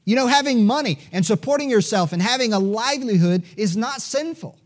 You 0.05 0.17
know, 0.17 0.27
having 0.27 0.67
money 0.67 0.99
and 1.13 1.25
supporting 1.25 1.71
yourself 1.71 2.13
and 2.13 2.21
having 2.21 2.53
a 2.53 2.59
livelihood 2.59 3.45
is 3.57 3.77
not 3.77 4.03
sinful. 4.03 4.59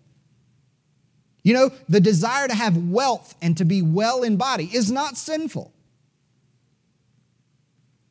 You 1.43 1.53
know, 1.53 1.71
the 1.89 2.01
desire 2.01 2.49
to 2.49 2.55
have 2.55 2.77
wealth 2.89 3.35
and 3.43 3.57
to 3.59 3.67
be 3.67 3.83
well 3.83 4.23
in 4.23 4.37
body 4.37 4.71
is 4.73 4.91
not 4.91 5.19
sinful. 5.19 5.74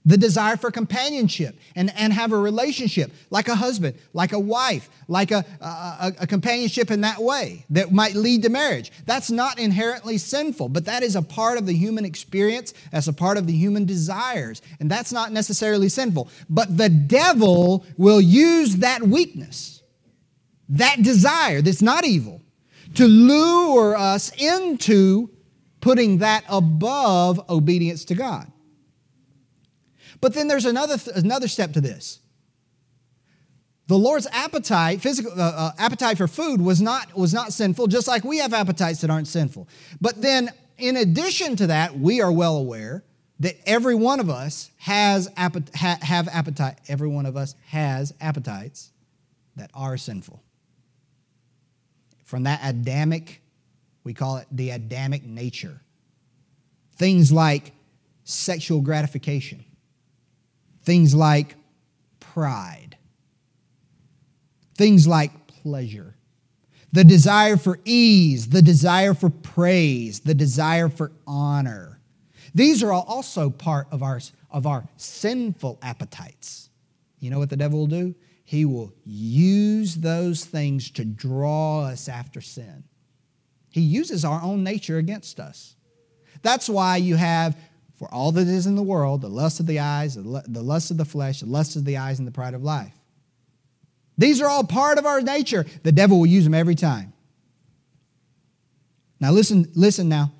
The 0.05 0.17
desire 0.17 0.57
for 0.57 0.69
companionship 0.69 1.57
and, 1.75 1.91
and 1.95 2.11
have 2.11 2.33
a 2.33 2.37
relationship 2.37 3.11
like 3.29 3.47
a 3.47 3.55
husband, 3.55 3.97
like 4.11 4.33
a 4.33 4.39
wife, 4.39 4.89
like 5.07 5.31
a, 5.31 5.45
a, 5.61 6.13
a, 6.21 6.27
companionship 6.27 6.91
in 6.91 7.01
that 7.01 7.19
way 7.19 7.65
that 7.69 7.93
might 7.93 8.13
lead 8.13 8.43
to 8.43 8.49
marriage. 8.49 8.91
That's 9.05 9.31
not 9.31 9.59
inherently 9.59 10.17
sinful, 10.17 10.69
but 10.69 10.85
that 10.85 11.03
is 11.03 11.15
a 11.15 11.21
part 11.21 11.57
of 11.57 11.65
the 11.65 11.73
human 11.73 12.03
experience. 12.03 12.73
That's 12.91 13.07
a 13.07 13.13
part 13.13 13.37
of 13.37 13.47
the 13.47 13.53
human 13.53 13.85
desires. 13.85 14.61
And 14.81 14.91
that's 14.91 15.13
not 15.13 15.31
necessarily 15.31 15.87
sinful. 15.87 16.27
But 16.49 16.77
the 16.77 16.89
devil 16.89 17.85
will 17.95 18.19
use 18.19 18.77
that 18.77 19.03
weakness, 19.03 19.83
that 20.67 21.01
desire 21.01 21.61
that's 21.61 21.81
not 21.81 22.05
evil, 22.05 22.41
to 22.95 23.07
lure 23.07 23.95
us 23.95 24.31
into 24.37 25.29
putting 25.83 26.19
that 26.19 26.45
above 26.47 27.49
obedience 27.49 28.05
to 28.05 28.15
God. 28.15 28.49
But 30.23 30.33
then 30.33 30.47
there's 30.47 30.65
another, 30.65 30.97
another 31.13 31.47
step 31.47 31.73
to 31.73 31.81
this. 31.81 32.19
The 33.87 33.97
Lord's 33.97 34.25
appetite, 34.31 35.01
physical 35.01 35.33
uh, 35.33 35.43
uh, 35.43 35.71
appetite 35.77 36.17
for 36.17 36.27
food, 36.27 36.61
was 36.61 36.81
not, 36.81 37.13
was 37.15 37.33
not 37.33 37.51
sinful, 37.51 37.87
just 37.87 38.07
like 38.07 38.23
we 38.23 38.37
have 38.37 38.53
appetites 38.53 39.01
that 39.01 39.09
aren't 39.09 39.27
sinful. 39.27 39.67
But 39.99 40.21
then, 40.21 40.49
in 40.77 40.95
addition 40.95 41.57
to 41.57 41.67
that, 41.67 41.99
we 41.99 42.21
are 42.21 42.31
well 42.31 42.55
aware 42.55 43.03
that 43.41 43.57
every 43.65 43.95
one 43.95 44.21
of 44.21 44.29
us 44.29 44.71
has 44.77 45.29
ha, 45.35 45.97
have 46.01 46.29
appetite. 46.29 46.79
Every 46.87 47.09
one 47.09 47.25
of 47.25 47.35
us 47.35 47.55
has 47.67 48.13
appetites 48.21 48.91
that 49.57 49.69
are 49.73 49.97
sinful 49.97 50.41
from 52.33 52.43
that 52.43 52.61
Adamic, 52.63 53.41
we 54.03 54.15
call 54.15 54.37
it 54.37 54.47
the 54.51 54.71
Adamic 54.71 55.23
nature. 55.23 55.81
Things 56.95 57.31
like 57.31 57.73
sexual 58.23 58.81
gratification, 58.81 59.63
things 60.83 61.15
like 61.15 61.55
pride, 62.19 62.97
things 64.75 65.07
like 65.07 65.47
pleasure, 65.47 66.15
the 66.91 67.03
desire 67.03 67.57
for 67.57 67.79
ease, 67.85 68.49
the 68.49 68.61
desire 68.61 69.13
for 69.13 69.29
praise, 69.29 70.21
the 70.21 70.33
desire 70.35 70.89
for 70.89 71.11
honor. 71.25 71.99
These 72.53 72.83
are 72.83 72.91
all 72.91 73.05
also 73.07 73.49
part 73.49 73.87
of 73.91 74.03
our, 74.03 74.19
of 74.51 74.67
our 74.67 74.87
sinful 74.97 75.79
appetites. 75.81 76.69
You 77.19 77.31
know 77.31 77.39
what 77.39 77.49
the 77.49 77.57
devil 77.57 77.79
will 77.79 77.87
do? 77.87 78.15
He 78.43 78.65
will 78.65 78.93
use 79.05 79.95
those 79.95 80.45
things 80.45 80.91
to 80.91 81.05
draw 81.05 81.85
us 81.85 82.07
after 82.07 82.41
sin. 82.41 82.83
He 83.69 83.81
uses 83.81 84.23
our 84.23 84.41
own 84.43 84.63
nature 84.63 84.97
against 84.97 85.39
us. 85.39 85.75
That's 86.43 86.69
why 86.69 86.97
you 86.97 87.15
have, 87.15 87.57
for 87.95 88.13
all 88.13 88.31
that 88.33 88.47
is 88.47 88.65
in 88.65 88.75
the 88.75 88.83
world, 88.83 89.21
the 89.21 89.29
lust 89.29 89.59
of 89.59 89.67
the 89.67 89.79
eyes, 89.79 90.15
the 90.15 90.21
lust 90.21 90.91
of 90.91 90.97
the 90.97 91.05
flesh, 91.05 91.41
the 91.41 91.45
lust 91.45 91.75
of 91.75 91.85
the 91.85 91.97
eyes, 91.97 92.19
and 92.19 92.27
the 92.27 92.31
pride 92.31 92.53
of 92.53 92.63
life. 92.63 92.93
These 94.17 94.41
are 94.41 94.47
all 94.47 94.63
part 94.63 94.97
of 94.97 95.05
our 95.05 95.21
nature. 95.21 95.65
The 95.83 95.91
devil 95.91 96.19
will 96.19 96.25
use 96.25 96.43
them 96.43 96.53
every 96.53 96.75
time. 96.75 97.13
Now 99.19 99.31
listen, 99.31 99.71
listen 99.73 100.09
now. 100.09 100.31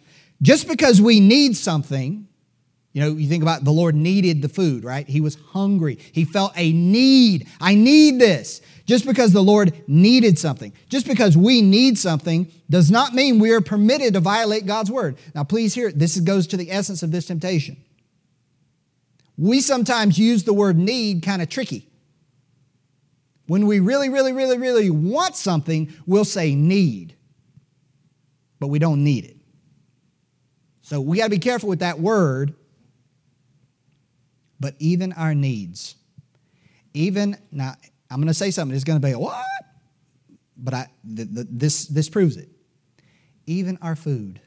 Just 0.41 0.67
because 0.67 1.01
we 1.01 1.19
need 1.19 1.55
something 1.55 2.27
you 2.93 3.01
know, 3.01 3.09
you 3.09 3.27
think 3.27 3.41
about 3.41 3.63
the 3.63 3.71
Lord 3.71 3.95
needed 3.95 4.43
the 4.43 4.50
food, 4.50 4.83
right? 4.83 5.07
He 5.07 5.19
was 5.19 5.35
hungry. 5.50 5.97
He 6.12 6.25
felt 6.25 6.53
a 6.55 6.71
need. 6.71 7.47
I 7.59 7.73
need 7.73 8.19
this. 8.19 8.62
Just 8.85 9.05
because 9.05 9.31
the 9.31 9.41
Lord 9.41 9.73
needed 9.88 10.38
something, 10.38 10.73
just 10.89 11.07
because 11.07 11.35
we 11.35 11.62
need 11.62 11.97
something, 11.97 12.51
does 12.69 12.91
not 12.91 13.13
mean 13.13 13.39
we 13.39 13.51
are 13.51 13.62
permitted 13.62 14.13
to 14.13 14.19
violate 14.19 14.67
God's 14.67 14.91
word. 14.91 15.17
Now, 15.33 15.43
please 15.43 15.73
hear, 15.73 15.91
this 15.91 16.19
goes 16.19 16.47
to 16.47 16.57
the 16.57 16.69
essence 16.69 17.01
of 17.01 17.12
this 17.12 17.25
temptation. 17.25 17.77
We 19.38 19.62
sometimes 19.62 20.19
use 20.19 20.43
the 20.43 20.53
word 20.53 20.77
need 20.77 21.23
kind 21.23 21.41
of 21.41 21.50
tricky. 21.50 21.88
When 23.47 23.65
we 23.65 23.79
really, 23.79 24.09
really, 24.09 24.33
really, 24.33 24.57
really 24.57 24.89
want 24.89 25.35
something, 25.35 25.91
we'll 26.05 26.25
say 26.25 26.53
need, 26.53 27.15
but 28.59 28.67
we 28.67 28.79
don't 28.79 29.03
need 29.03 29.25
it. 29.25 29.38
So 30.81 31.01
we 31.01 31.17
got 31.17 31.25
to 31.25 31.29
be 31.29 31.39
careful 31.39 31.69
with 31.69 31.79
that 31.79 32.00
word 32.00 32.53
but 34.60 34.75
even 34.79 35.13
our 35.13 35.36
needs. 35.36 35.95
Even 36.93 37.38
now, 37.51 37.75
I'm 38.10 38.17
going 38.17 38.27
to 38.27 38.33
say 38.33 38.51
something. 38.51 38.75
It's 38.75 38.83
going 38.83 39.01
to 39.01 39.07
be 39.07 39.13
what? 39.13 39.43
But 40.55 40.74
I, 40.74 40.88
this 41.03 41.86
this 41.88 42.10
proves 42.10 42.38
it. 42.38 42.50
Even 43.45 43.77
our 43.81 43.95
food, 43.95 44.39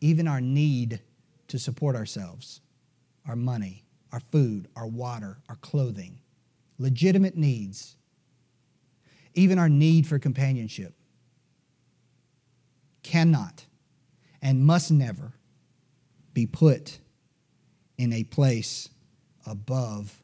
even 0.00 0.28
our 0.28 0.40
need 0.40 1.00
to 1.48 1.58
support 1.58 1.96
ourselves, 1.96 2.60
our 3.26 3.34
money, 3.34 3.84
our 4.12 4.20
food, 4.20 4.68
our 4.76 4.86
water, 4.86 5.38
our 5.48 5.56
clothing, 5.56 6.20
legitimate 6.78 7.36
needs, 7.36 7.96
even 9.34 9.58
our 9.58 9.68
need 9.68 10.06
for 10.06 10.18
companionship, 10.18 10.94
cannot 13.02 13.64
and 14.42 14.64
must 14.64 14.90
never 14.90 15.32
be 16.32 16.46
put 16.46 16.98
in 18.00 18.12
a 18.12 18.24
place 18.24 18.88
above 19.46 20.22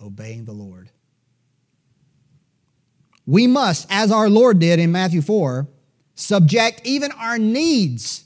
obeying 0.00 0.44
the 0.44 0.52
Lord. 0.52 0.90
We 3.26 3.46
must, 3.46 3.86
as 3.90 4.10
our 4.10 4.28
Lord 4.28 4.58
did 4.58 4.80
in 4.80 4.90
Matthew 4.90 5.22
4, 5.22 5.68
subject 6.14 6.80
even 6.84 7.12
our 7.12 7.38
needs 7.38 8.24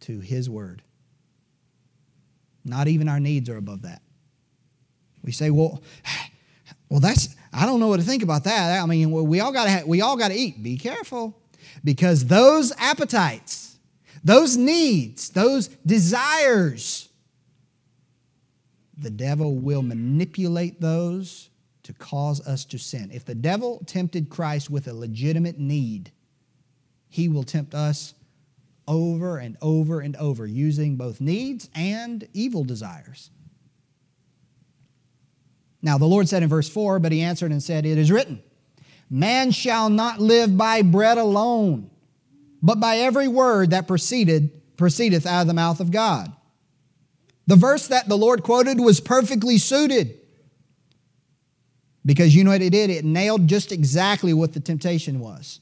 to 0.00 0.20
His 0.20 0.50
word. 0.50 0.82
Not 2.64 2.88
even 2.88 3.08
our 3.08 3.20
needs 3.20 3.48
are 3.48 3.56
above 3.56 3.82
that. 3.82 4.02
We 5.22 5.32
say, 5.32 5.50
well, 5.50 5.82
Well, 6.94 7.00
that's 7.00 7.34
I 7.52 7.66
don't 7.66 7.80
know 7.80 7.88
what 7.88 7.98
to 7.98 8.06
think 8.06 8.22
about 8.22 8.44
that. 8.44 8.80
I 8.80 8.86
mean, 8.86 9.10
we 9.10 9.40
all 9.40 9.52
got 9.52 9.80
to 9.80 9.84
we 9.84 10.00
all 10.00 10.16
got 10.16 10.28
to 10.28 10.34
eat. 10.34 10.62
Be 10.62 10.76
careful 10.76 11.36
because 11.82 12.26
those 12.26 12.72
appetites, 12.78 13.78
those 14.22 14.56
needs, 14.56 15.30
those 15.30 15.66
desires, 15.84 17.03
the 18.96 19.10
devil 19.10 19.56
will 19.56 19.82
manipulate 19.82 20.80
those 20.80 21.50
to 21.82 21.92
cause 21.92 22.46
us 22.46 22.64
to 22.66 22.78
sin. 22.78 23.10
If 23.12 23.24
the 23.24 23.34
devil 23.34 23.82
tempted 23.86 24.30
Christ 24.30 24.70
with 24.70 24.88
a 24.88 24.94
legitimate 24.94 25.58
need, 25.58 26.12
he 27.08 27.28
will 27.28 27.44
tempt 27.44 27.74
us 27.74 28.14
over 28.86 29.38
and 29.38 29.56
over 29.62 30.00
and 30.00 30.16
over 30.16 30.46
using 30.46 30.96
both 30.96 31.20
needs 31.20 31.68
and 31.74 32.26
evil 32.32 32.64
desires. 32.64 33.30
Now, 35.82 35.98
the 35.98 36.06
Lord 36.06 36.28
said 36.28 36.42
in 36.42 36.48
verse 36.48 36.68
4, 36.68 36.98
but 36.98 37.12
he 37.12 37.20
answered 37.20 37.50
and 37.50 37.62
said, 37.62 37.84
It 37.84 37.98
is 37.98 38.10
written, 38.10 38.42
Man 39.10 39.50
shall 39.50 39.90
not 39.90 40.18
live 40.18 40.56
by 40.56 40.80
bread 40.80 41.18
alone, 41.18 41.90
but 42.62 42.80
by 42.80 42.98
every 42.98 43.28
word 43.28 43.70
that 43.70 43.86
proceeded, 43.86 44.76
proceedeth 44.78 45.26
out 45.26 45.42
of 45.42 45.46
the 45.46 45.54
mouth 45.54 45.80
of 45.80 45.90
God. 45.90 46.32
The 47.46 47.56
verse 47.56 47.88
that 47.88 48.08
the 48.08 48.16
Lord 48.16 48.42
quoted 48.42 48.80
was 48.80 49.00
perfectly 49.00 49.58
suited 49.58 50.18
because 52.06 52.34
you 52.34 52.44
know 52.44 52.50
what 52.50 52.62
it 52.62 52.70
did? 52.70 52.90
It 52.90 53.04
nailed 53.04 53.48
just 53.48 53.72
exactly 53.72 54.32
what 54.32 54.52
the 54.52 54.60
temptation 54.60 55.20
was. 55.20 55.60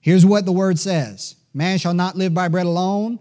Here's 0.00 0.24
what 0.24 0.44
the 0.44 0.52
word 0.52 0.78
says 0.78 1.36
Man 1.52 1.78
shall 1.78 1.94
not 1.94 2.16
live 2.16 2.32
by 2.32 2.48
bread 2.48 2.66
alone, 2.66 3.18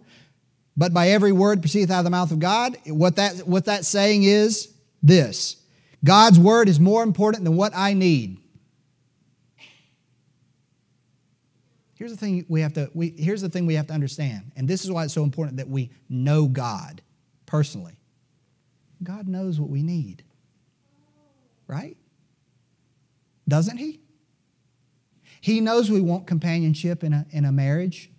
but 0.77 0.93
by 0.93 1.09
every 1.09 1.31
word 1.31 1.61
proceedeth 1.61 1.91
out 1.91 1.99
of 1.99 2.03
the 2.05 2.11
mouth 2.11 2.31
of 2.31 2.39
God. 2.39 2.77
What, 2.85 3.15
that, 3.17 3.47
what 3.47 3.65
that's 3.65 3.87
saying 3.87 4.23
is 4.23 4.73
this 5.01 5.57
God's 6.03 6.39
word 6.39 6.69
is 6.69 6.79
more 6.79 7.03
important 7.03 7.43
than 7.43 7.55
what 7.55 7.73
I 7.75 7.93
need. 7.93 8.37
Here's 11.99 12.11
the 12.11 12.17
thing 12.17 12.45
we 12.47 12.61
have 12.61 12.71
to 12.73 12.89
we, 12.93 13.13
here's 13.17 13.41
the 13.41 13.49
thing 13.49 13.65
we 13.65 13.73
have 13.73 13.87
to 13.87 13.93
understand, 13.93 14.53
and 14.55 14.69
this 14.69 14.85
is 14.85 14.91
why 14.91 15.03
it's 15.03 15.13
so 15.13 15.23
important 15.23 15.57
that 15.57 15.67
we 15.67 15.91
know 16.07 16.47
God 16.47 17.01
personally. 17.45 17.99
God 19.03 19.27
knows 19.27 19.59
what 19.59 19.69
we 19.69 19.83
need. 19.83 20.23
Right? 21.67 21.97
Doesn't 23.49 23.77
he? 23.77 23.99
He 25.41 25.59
knows 25.59 25.91
we 25.91 25.99
want 25.99 26.25
companionship 26.25 27.03
in 27.03 27.11
a, 27.11 27.25
in 27.31 27.43
a 27.43 27.51
marriage. 27.51 28.09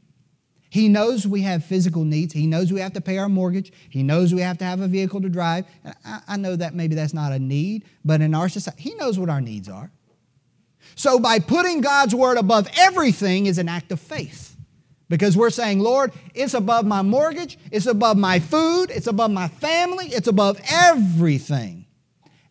He 0.68 0.88
knows 0.88 1.26
we 1.26 1.40
have 1.42 1.64
physical 1.64 2.04
needs. 2.04 2.34
He 2.34 2.46
knows 2.46 2.70
we 2.70 2.80
have 2.80 2.92
to 2.92 3.00
pay 3.00 3.16
our 3.16 3.30
mortgage. 3.30 3.72
He 3.88 4.02
knows 4.02 4.34
we 4.34 4.42
have 4.42 4.58
to 4.58 4.64
have 4.64 4.80
a 4.82 4.88
vehicle 4.88 5.22
to 5.22 5.30
drive. 5.30 5.64
I, 6.04 6.20
I 6.28 6.36
know 6.36 6.54
that 6.54 6.74
maybe 6.74 6.94
that's 6.94 7.14
not 7.14 7.32
a 7.32 7.38
need, 7.38 7.86
but 8.04 8.20
in 8.20 8.34
our 8.34 8.50
society, 8.50 8.82
He 8.82 8.94
knows 8.96 9.18
what 9.18 9.30
our 9.30 9.40
needs 9.40 9.70
are. 9.70 9.90
So 11.00 11.18
by 11.18 11.38
putting 11.38 11.80
God's 11.80 12.14
word 12.14 12.36
above 12.36 12.68
everything 12.76 13.46
is 13.46 13.56
an 13.56 13.70
act 13.70 13.90
of 13.90 13.98
faith. 13.98 14.54
Because 15.08 15.34
we're 15.34 15.48
saying, 15.48 15.80
Lord, 15.80 16.12
it's 16.34 16.52
above 16.52 16.84
my 16.84 17.00
mortgage, 17.00 17.58
it's 17.72 17.86
above 17.86 18.18
my 18.18 18.38
food, 18.38 18.90
it's 18.90 19.06
above 19.06 19.30
my 19.30 19.48
family, 19.48 20.08
it's 20.08 20.28
above 20.28 20.60
everything. 20.70 21.86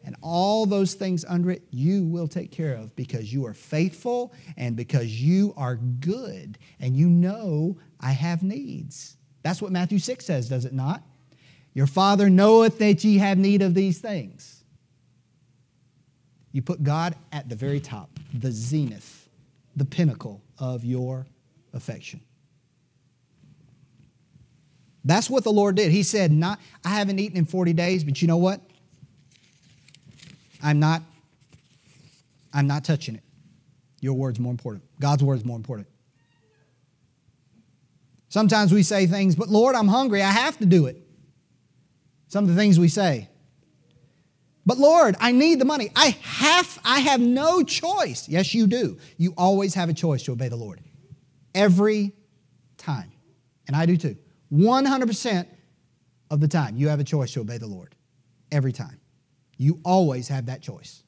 And 0.04 0.16
all 0.24 0.66
those 0.66 0.96
things 0.96 1.24
under 1.26 1.52
it, 1.52 1.62
you 1.70 2.06
will 2.06 2.28
take 2.28 2.52
care 2.52 2.74
of 2.74 2.96
because 2.96 3.32
you 3.32 3.46
are 3.46 3.54
faithful 3.54 4.34
and 4.58 4.76
because 4.76 5.22
you 5.22 5.54
are 5.56 5.76
good 5.76 6.58
and 6.80 6.98
you 6.98 7.08
know 7.08 7.78
I 8.00 8.14
have 8.14 8.42
needs. 8.42 9.16
That's 9.44 9.62
what 9.62 9.72
Matthew 9.72 10.00
6 10.00 10.26
says, 10.26 10.50
does 10.50 10.66
it 10.66 10.74
not? 10.74 11.04
Your 11.76 11.86
Father 11.86 12.32
knoweth 12.32 12.80
that 12.80 13.04
ye 13.04 13.20
have 13.20 13.38
need 13.38 13.62
of 13.62 13.76
these 13.76 14.00
things. 14.00 14.64
You 16.52 16.64
put 16.64 16.82
God 16.82 17.14
at 17.32 17.48
the 17.48 17.56
very 17.56 17.80
top, 17.80 18.19
the 18.34 18.52
zenith, 18.52 19.28
the 19.76 19.86
pinnacle 19.86 20.42
of 20.58 20.84
your 20.84 21.26
affection. 21.74 22.22
That's 25.06 25.30
what 25.30 25.44
the 25.44 25.52
Lord 25.52 25.76
did. 25.76 25.92
He 25.92 26.04
said, 26.04 26.32
not, 26.32 26.60
I 26.84 26.90
haven't 26.90 27.20
eaten 27.20 27.38
in 27.38 27.46
40 27.46 27.74
days, 27.74 28.04
but 28.04 28.22
you 28.22 28.28
know 28.28 28.38
what? 28.38 28.62
I'm 30.62 30.80
not, 30.80 31.02
I'm 32.54 32.68
not 32.68 32.84
touching 32.84 33.16
it. 33.16 33.24
Your 34.02 34.14
word's 34.14 34.40
more 34.40 34.52
important. 34.52 34.84
God's 35.00 35.24
word 35.24 35.36
is 35.36 35.46
more 35.46 35.58
important. 35.58 35.88
Sometimes 38.30 38.72
we 38.72 38.84
say 38.84 39.08
things, 39.08 39.36
but 39.36 39.50
Lord, 39.50 39.76
I'm 39.76 39.88
hungry. 39.88 40.22
I 40.22 40.32
have 40.32 40.58
to 40.60 40.66
do 40.66 40.86
it. 40.86 41.02
Some 42.28 42.44
of 42.44 42.50
the 42.50 42.56
things 42.56 42.80
we 42.80 42.88
say. 42.88 43.28
But 44.66 44.78
Lord, 44.78 45.16
I 45.20 45.32
need 45.32 45.60
the 45.60 45.66
money. 45.66 45.90
I 45.96 46.18
have, 46.22 46.80
I 46.84 47.00
have 47.00 47.20
no 47.20 47.64
choice. 47.64 48.28
Yes, 48.30 48.54
you 48.54 48.68
do. 48.68 48.98
You 49.18 49.34
always 49.38 49.74
have 49.74 49.90
a 49.90 49.94
choice 49.94 50.24
to 50.24 50.34
obey 50.34 50.50
the 50.50 50.56
Lord. 50.56 50.82
Every 51.56 52.14
time. 52.78 53.12
And 53.68 53.76
I 53.76 53.86
do 53.86 53.98
too. 53.98 54.18
100% 54.52 55.48
of 56.30 56.40
the 56.40 56.48
time, 56.48 56.76
you 56.76 56.90
have 56.90 57.00
a 57.00 57.04
choice 57.04 57.34
to 57.34 57.42
obey 57.42 57.58
the 57.58 57.68
Lord. 57.68 57.96
Every 58.52 58.72
time. 58.72 59.00
You 59.58 59.80
always 59.84 60.28
have 60.28 60.48
that 60.48 60.62
choice. 60.62 61.04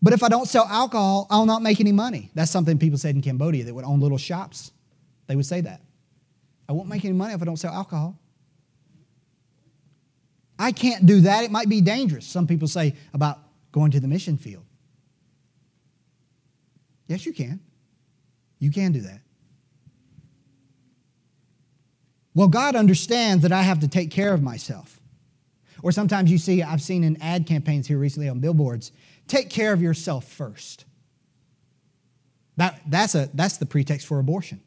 But 0.00 0.12
if 0.12 0.22
I 0.22 0.28
don't 0.28 0.46
sell 0.46 0.64
alcohol, 0.64 1.26
I'll 1.28 1.46
not 1.46 1.62
make 1.62 1.80
any 1.80 1.92
money. 1.92 2.30
That's 2.34 2.50
something 2.50 2.78
people 2.78 2.98
said 2.98 3.14
in 3.14 3.22
Cambodia 3.22 3.64
that 3.64 3.74
would 3.74 3.84
own 3.84 4.00
little 4.00 4.18
shops. 4.18 4.70
They 5.26 5.34
would 5.36 5.46
say 5.46 5.60
that. 5.62 5.80
I 6.68 6.72
won't 6.72 6.88
make 6.88 7.04
any 7.04 7.14
money 7.14 7.34
if 7.34 7.42
I 7.42 7.44
don't 7.44 7.56
sell 7.56 7.72
alcohol. 7.72 8.18
I 10.58 10.72
can't 10.72 11.06
do 11.06 11.20
that. 11.22 11.44
It 11.44 11.50
might 11.50 11.68
be 11.68 11.80
dangerous. 11.80 12.26
Some 12.26 12.46
people 12.46 12.68
say 12.68 12.94
about 13.14 13.38
going 13.70 13.90
to 13.92 14.00
the 14.00 14.08
mission 14.08 14.36
field. 14.36 14.64
Yes, 17.06 17.24
you 17.24 17.32
can. 17.32 17.60
You 18.58 18.70
can 18.70 18.92
do 18.92 19.00
that. 19.02 19.20
Well, 22.34 22.48
God 22.48 22.76
understands 22.76 23.42
that 23.42 23.52
I 23.52 23.62
have 23.62 23.80
to 23.80 23.88
take 23.88 24.10
care 24.10 24.32
of 24.32 24.42
myself. 24.42 25.00
Or 25.82 25.92
sometimes 25.92 26.30
you 26.30 26.38
see, 26.38 26.62
I've 26.62 26.82
seen 26.82 27.04
in 27.04 27.20
ad 27.22 27.46
campaigns 27.46 27.86
here 27.86 27.98
recently 27.98 28.28
on 28.28 28.40
billboards, 28.40 28.92
take 29.26 29.48
care 29.50 29.72
of 29.72 29.80
yourself 29.80 30.24
first. 30.24 30.84
That, 32.56 32.80
that's, 32.86 33.14
a, 33.14 33.30
that's 33.34 33.58
the 33.58 33.66
pretext 33.66 34.06
for 34.06 34.18
abortion. 34.18 34.60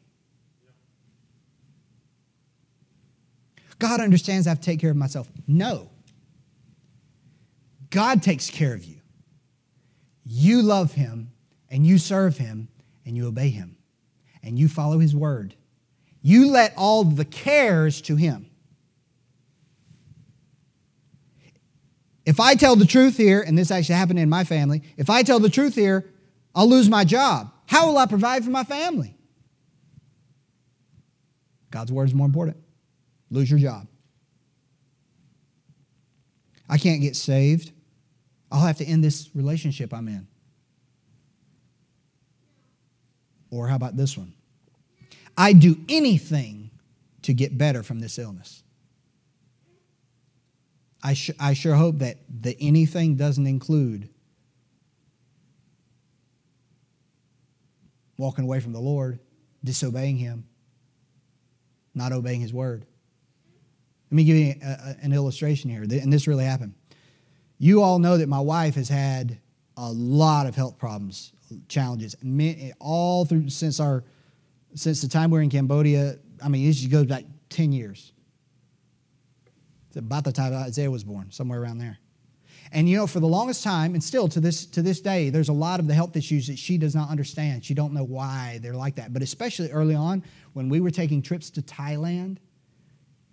God 3.82 4.00
understands 4.00 4.46
I 4.46 4.50
have 4.50 4.60
to 4.60 4.64
take 4.64 4.78
care 4.78 4.92
of 4.92 4.96
myself. 4.96 5.28
No. 5.48 5.90
God 7.90 8.22
takes 8.22 8.48
care 8.48 8.74
of 8.74 8.84
you. 8.84 9.00
You 10.24 10.62
love 10.62 10.92
him 10.92 11.32
and 11.68 11.84
you 11.84 11.98
serve 11.98 12.38
him 12.38 12.68
and 13.04 13.16
you 13.16 13.26
obey 13.26 13.48
him 13.48 13.76
and 14.40 14.56
you 14.56 14.68
follow 14.68 15.00
his 15.00 15.16
word. 15.16 15.56
You 16.22 16.48
let 16.52 16.74
all 16.76 17.02
the 17.02 17.24
cares 17.24 18.00
to 18.02 18.14
him. 18.14 18.48
If 22.24 22.38
I 22.38 22.54
tell 22.54 22.76
the 22.76 22.86
truth 22.86 23.16
here, 23.16 23.42
and 23.42 23.58
this 23.58 23.72
actually 23.72 23.96
happened 23.96 24.20
in 24.20 24.28
my 24.28 24.44
family, 24.44 24.84
if 24.96 25.10
I 25.10 25.24
tell 25.24 25.40
the 25.40 25.50
truth 25.50 25.74
here, 25.74 26.08
I'll 26.54 26.68
lose 26.68 26.88
my 26.88 27.02
job. 27.02 27.52
How 27.66 27.88
will 27.88 27.98
I 27.98 28.06
provide 28.06 28.44
for 28.44 28.50
my 28.50 28.62
family? 28.62 29.16
God's 31.72 31.90
word 31.90 32.04
is 32.04 32.14
more 32.14 32.26
important. 32.26 32.61
Lose 33.32 33.50
your 33.50 33.58
job. 33.58 33.88
I 36.68 36.76
can't 36.76 37.00
get 37.00 37.16
saved. 37.16 37.72
I'll 38.50 38.60
have 38.60 38.76
to 38.78 38.84
end 38.84 39.02
this 39.02 39.30
relationship 39.34 39.92
I'm 39.94 40.06
in. 40.06 40.28
Or 43.50 43.68
how 43.68 43.76
about 43.76 43.96
this 43.96 44.18
one? 44.18 44.34
I'd 45.36 45.60
do 45.60 45.76
anything 45.88 46.70
to 47.22 47.32
get 47.32 47.56
better 47.56 47.82
from 47.82 48.00
this 48.00 48.18
illness. 48.18 48.62
I, 51.02 51.14
sh- 51.14 51.30
I 51.40 51.54
sure 51.54 51.74
hope 51.74 51.98
that 51.98 52.18
the 52.28 52.54
anything 52.60 53.16
doesn't 53.16 53.46
include 53.46 54.10
walking 58.18 58.44
away 58.44 58.60
from 58.60 58.72
the 58.72 58.80
Lord, 58.80 59.20
disobeying 59.64 60.18
Him, 60.18 60.44
not 61.94 62.12
obeying 62.12 62.42
His 62.42 62.52
word. 62.52 62.84
Let 64.12 64.16
me 64.16 64.24
give 64.24 64.36
you 64.36 64.54
a, 64.62 64.66
a, 64.66 64.96
an 65.00 65.14
illustration 65.14 65.70
here, 65.70 65.84
and 65.84 66.12
this 66.12 66.26
really 66.26 66.44
happened. 66.44 66.74
You 67.56 67.80
all 67.80 67.98
know 67.98 68.18
that 68.18 68.28
my 68.28 68.40
wife 68.40 68.74
has 68.74 68.90
had 68.90 69.40
a 69.78 69.90
lot 69.90 70.46
of 70.46 70.54
health 70.54 70.76
problems, 70.76 71.32
challenges, 71.66 72.14
all 72.78 73.24
through 73.24 73.48
since 73.48 73.80
our 73.80 74.04
since 74.74 75.00
the 75.00 75.08
time 75.08 75.30
we 75.30 75.38
are 75.38 75.42
in 75.42 75.48
Cambodia. 75.48 76.18
I 76.44 76.50
mean, 76.50 76.66
this 76.66 76.84
goes 76.88 77.06
back 77.06 77.24
ten 77.48 77.72
years 77.72 78.12
It's 79.88 79.96
about 79.96 80.24
the 80.24 80.32
time 80.32 80.52
Isaiah 80.52 80.90
was 80.90 81.04
born, 81.04 81.30
somewhere 81.30 81.62
around 81.62 81.78
there. 81.78 81.98
And 82.70 82.90
you 82.90 82.98
know, 82.98 83.06
for 83.06 83.20
the 83.20 83.26
longest 83.26 83.64
time, 83.64 83.94
and 83.94 84.04
still 84.04 84.28
to 84.28 84.40
this 84.40 84.66
to 84.66 84.82
this 84.82 85.00
day, 85.00 85.30
there's 85.30 85.48
a 85.48 85.54
lot 85.54 85.80
of 85.80 85.86
the 85.86 85.94
health 85.94 86.16
issues 86.18 86.48
that 86.48 86.58
she 86.58 86.76
does 86.76 86.94
not 86.94 87.08
understand. 87.08 87.64
She 87.64 87.72
don't 87.72 87.94
know 87.94 88.04
why 88.04 88.58
they're 88.60 88.76
like 88.76 88.96
that. 88.96 89.14
But 89.14 89.22
especially 89.22 89.70
early 89.70 89.94
on, 89.94 90.22
when 90.52 90.68
we 90.68 90.80
were 90.80 90.90
taking 90.90 91.22
trips 91.22 91.48
to 91.52 91.62
Thailand, 91.62 92.36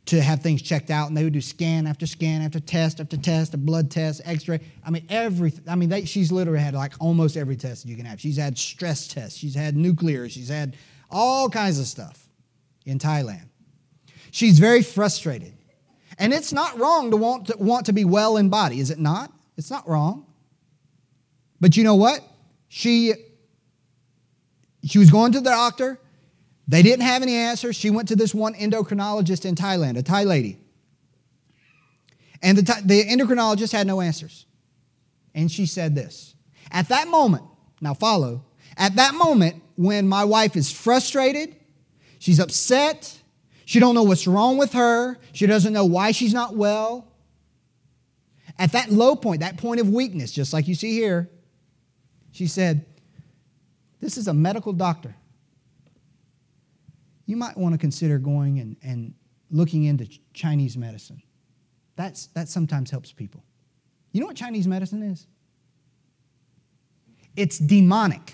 to 0.10 0.22
have 0.22 0.41
things 0.41 0.63
checked 0.63 0.89
out, 0.89 1.08
and 1.08 1.15
they 1.15 1.24
would 1.24 1.34
do 1.34 1.41
scan 1.41 1.86
after 1.86 2.08
scan 2.08 2.41
after 2.41 2.60
test 2.60 3.00
after 3.00 3.15
test, 3.15 3.54
a 3.54 3.58
blood 3.58 3.91
test, 3.91 4.22
X-ray. 4.26 4.60
I 4.84 4.89
mean, 4.89 5.06
every. 5.08 5.54
I 5.67 5.76
mean, 5.76 5.89
they, 5.89 6.06
she's 6.06 6.32
literally 6.32 6.60
had 6.60 6.74
like 6.74 6.93
almost 7.00 7.38
every 7.38 7.56
test 7.56 7.86
you 7.86 7.95
can 7.95 8.06
have. 8.06 8.19
She's 8.19 8.38
had 8.38 8.58
stress 8.58 9.08
tests. 9.08 9.38
She's 9.38 9.54
had 9.54 9.78
nuclear. 9.78 10.28
She's 10.28 10.50
had 10.50 10.76
all 11.12 11.48
kinds 11.48 11.80
of 11.80 11.86
stuff 11.86 12.28
in 12.86 12.98
Thailand. 12.98 13.45
She's 14.32 14.58
very 14.58 14.82
frustrated, 14.82 15.54
and 16.17 16.34
it's 16.34 16.52
not 16.52 16.80
wrong 16.80 17.12
to 17.12 17.17
want 17.17 17.48
to 17.48 17.58
want 17.60 17.86
to 17.86 17.93
be 17.93 18.04
well 18.04 18.38
in 18.38 18.50
body, 18.50 18.80
is 18.80 18.89
it 18.89 19.00
not? 19.00 19.32
It's 19.58 19.69
not 19.69 19.88
wrong. 19.88 20.26
But 21.62 21.78
you 21.78 21.84
know 21.84 21.95
what? 21.95 22.22
She 22.67 23.13
she 24.84 24.98
was 24.98 25.12
going 25.12 25.34
to 25.34 25.39
the 25.39 25.52
doctor. 25.52 26.00
They 26.70 26.84
didn't 26.84 27.02
have 27.02 27.24
any 27.24 27.34
answers. 27.34 27.76
She 27.76 27.90
went 27.90 28.10
to 28.10 28.16
this 28.16 28.32
one 28.32 28.54
endocrinologist 28.54 29.44
in 29.44 29.56
Thailand, 29.56 29.98
a 29.98 30.04
Thai 30.04 30.24
lady. 30.26 30.60
And 32.44 32.60
the, 32.60 32.82
the 32.86 33.04
endocrinologist 33.06 33.72
had 33.72 33.88
no 33.88 34.02
answers. 34.02 34.46
And 35.34 35.52
she 35.52 35.66
said 35.66 35.96
this 35.96 36.36
At 36.72 36.90
that 36.90 37.08
moment, 37.08 37.44
now 37.82 37.96
follow, 37.96 38.46
at 38.78 38.96
that 38.98 39.16
moment 39.16 39.64
when 39.78 40.08
my 40.08 40.24
wife 40.24 40.56
is 40.56 40.72
frustrated, 40.72 41.56
she's 42.20 42.40
upset, 42.40 43.18
she 43.66 43.80
don't 43.80 43.96
know 43.96 44.04
what's 44.04 44.28
wrong 44.28 44.60
with 44.60 44.74
her, 44.74 45.18
she 45.34 45.48
doesn't 45.48 45.74
know 45.74 45.86
why 45.86 46.12
she's 46.12 46.36
not 46.36 46.56
well. 46.56 47.08
At 48.60 48.74
that 48.74 48.92
low 48.92 49.16
point, 49.16 49.40
that 49.40 49.58
point 49.58 49.80
of 49.80 49.90
weakness, 49.90 50.32
just 50.32 50.54
like 50.54 50.68
you 50.68 50.76
see 50.76 50.94
here, 50.94 51.32
she 52.32 52.46
said, 52.46 52.86
This 54.02 54.18
is 54.18 54.28
a 54.28 54.36
medical 54.36 54.72
doctor 54.72 55.16
you 57.30 57.38
might 57.38 57.56
want 57.56 57.76
to 57.76 57.78
consider 57.78 58.18
going 58.18 58.58
and, 58.58 58.76
and 58.82 59.13
looking 59.52 59.84
into 59.84 60.08
Chinese 60.34 60.76
medicine. 60.76 61.22
That's, 61.96 62.26
that 62.34 62.50
sometimes 62.50 62.89
helps 62.89 63.12
people. 63.12 63.44
You 64.12 64.22
know 64.22 64.26
what 64.26 64.36
Chinese 64.36 64.68
medicine 64.68 65.04
is? 65.04 65.28
It's 67.36 67.60
demonic. 67.60 68.34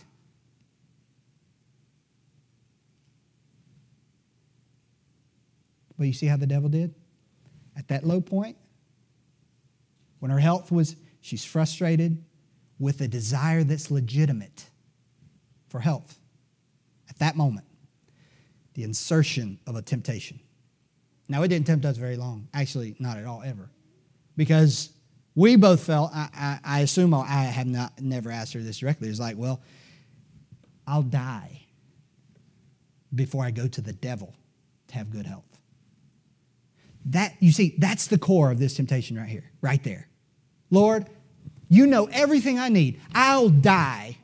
But 5.98 6.08
you 6.08 6.14
see 6.14 6.28
how 6.28 6.38
the 6.38 6.48
devil 6.48 6.70
did? 6.70 6.96
At 7.78 7.90
that 7.90 8.06
low 8.06 8.22
point, 8.22 8.56
when 10.20 10.32
her 10.32 10.40
health 10.40 10.72
was, 10.72 10.96
she's 11.20 11.44
frustrated 11.44 12.24
with 12.80 13.02
a 13.02 13.10
desire 13.10 13.66
that's 13.66 13.92
legitimate 13.92 14.70
for 15.68 15.82
health. 15.82 16.18
At 17.10 17.20
that 17.20 17.36
moment, 17.36 17.66
the 18.76 18.84
insertion 18.84 19.60
of 19.66 19.76
a 19.76 19.82
temptation. 19.82 20.40
Now, 21.28 21.42
it 21.42 21.48
didn't 21.48 21.66
tempt 21.66 21.86
us 21.86 21.98
very 21.98 22.18
long. 22.18 22.48
Actually, 22.54 22.96
not 23.00 23.18
at 23.18 23.26
all, 23.26 23.42
ever. 23.44 23.70
Because 24.38 24.92
we 25.34 25.56
both 25.56 25.84
felt, 25.84 26.12
I, 26.14 26.30
I, 26.34 26.60
I 26.64 26.80
assume 26.82 27.14
I 27.14 27.26
have 27.26 27.68
not, 27.68 28.00
never 28.00 28.30
asked 28.30 28.54
her 28.54 28.60
this 28.60 28.78
directly. 28.78 29.10
It's 29.10 29.20
like, 29.20 29.38
well, 29.38 29.62
I'll 30.86 31.02
die 31.02 31.62
before 33.14 33.44
I 33.44 33.52
go 33.52 33.68
to 33.68 33.82
the 33.82 33.94
devil 33.94 34.36
to 34.90 34.96
have 34.96 35.10
good 35.10 35.26
health. 35.26 35.44
That, 37.06 37.36
you 37.40 37.52
see, 37.52 37.76
that's 37.78 38.08
the 38.08 38.18
core 38.18 38.52
of 38.52 38.60
this 38.60 38.76
temptation 38.76 39.18
right 39.18 39.30
here, 39.30 39.52
right 39.62 39.84
there. 39.84 40.08
Lord, 40.70 41.08
you 41.70 41.88
know 41.88 42.08
everything 42.12 42.60
I 42.60 42.70
need. 42.70 43.00
I'll 43.14 43.50
die 43.50 44.18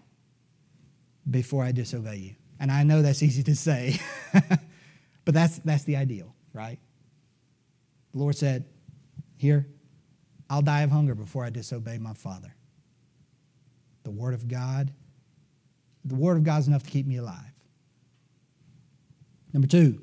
before 1.30 1.64
I 1.64 1.72
disobey 1.72 2.18
you. 2.18 2.36
And 2.62 2.72
I 2.72 2.84
know 2.84 3.02
that's 3.02 3.24
easy 3.24 3.44
to 3.44 3.56
say, 3.56 4.00
but 5.26 5.34
that's, 5.34 5.58
that's 5.60 5.84
the 5.84 5.98
ideal, 5.98 6.34
right? 6.54 6.80
The 8.14 8.20
Lord 8.20 8.38
said, 8.38 8.66
Here, 9.36 9.68
I'll 10.50 10.62
die 10.62 10.82
of 10.82 10.92
hunger 10.92 11.16
before 11.16 11.44
I 11.44 11.50
disobey 11.50 11.98
my 11.98 12.14
Father. 12.14 12.56
The 14.04 14.12
Word 14.12 14.34
of 14.34 14.48
God, 14.48 14.92
the 16.06 16.16
Word 16.16 16.38
of 16.38 16.44
God 16.44 16.62
is 16.62 16.68
enough 16.68 16.84
to 16.84 16.90
keep 16.90 17.06
me 17.06 17.18
alive. 17.18 17.36
Number 19.54 19.68
two, 19.68 20.02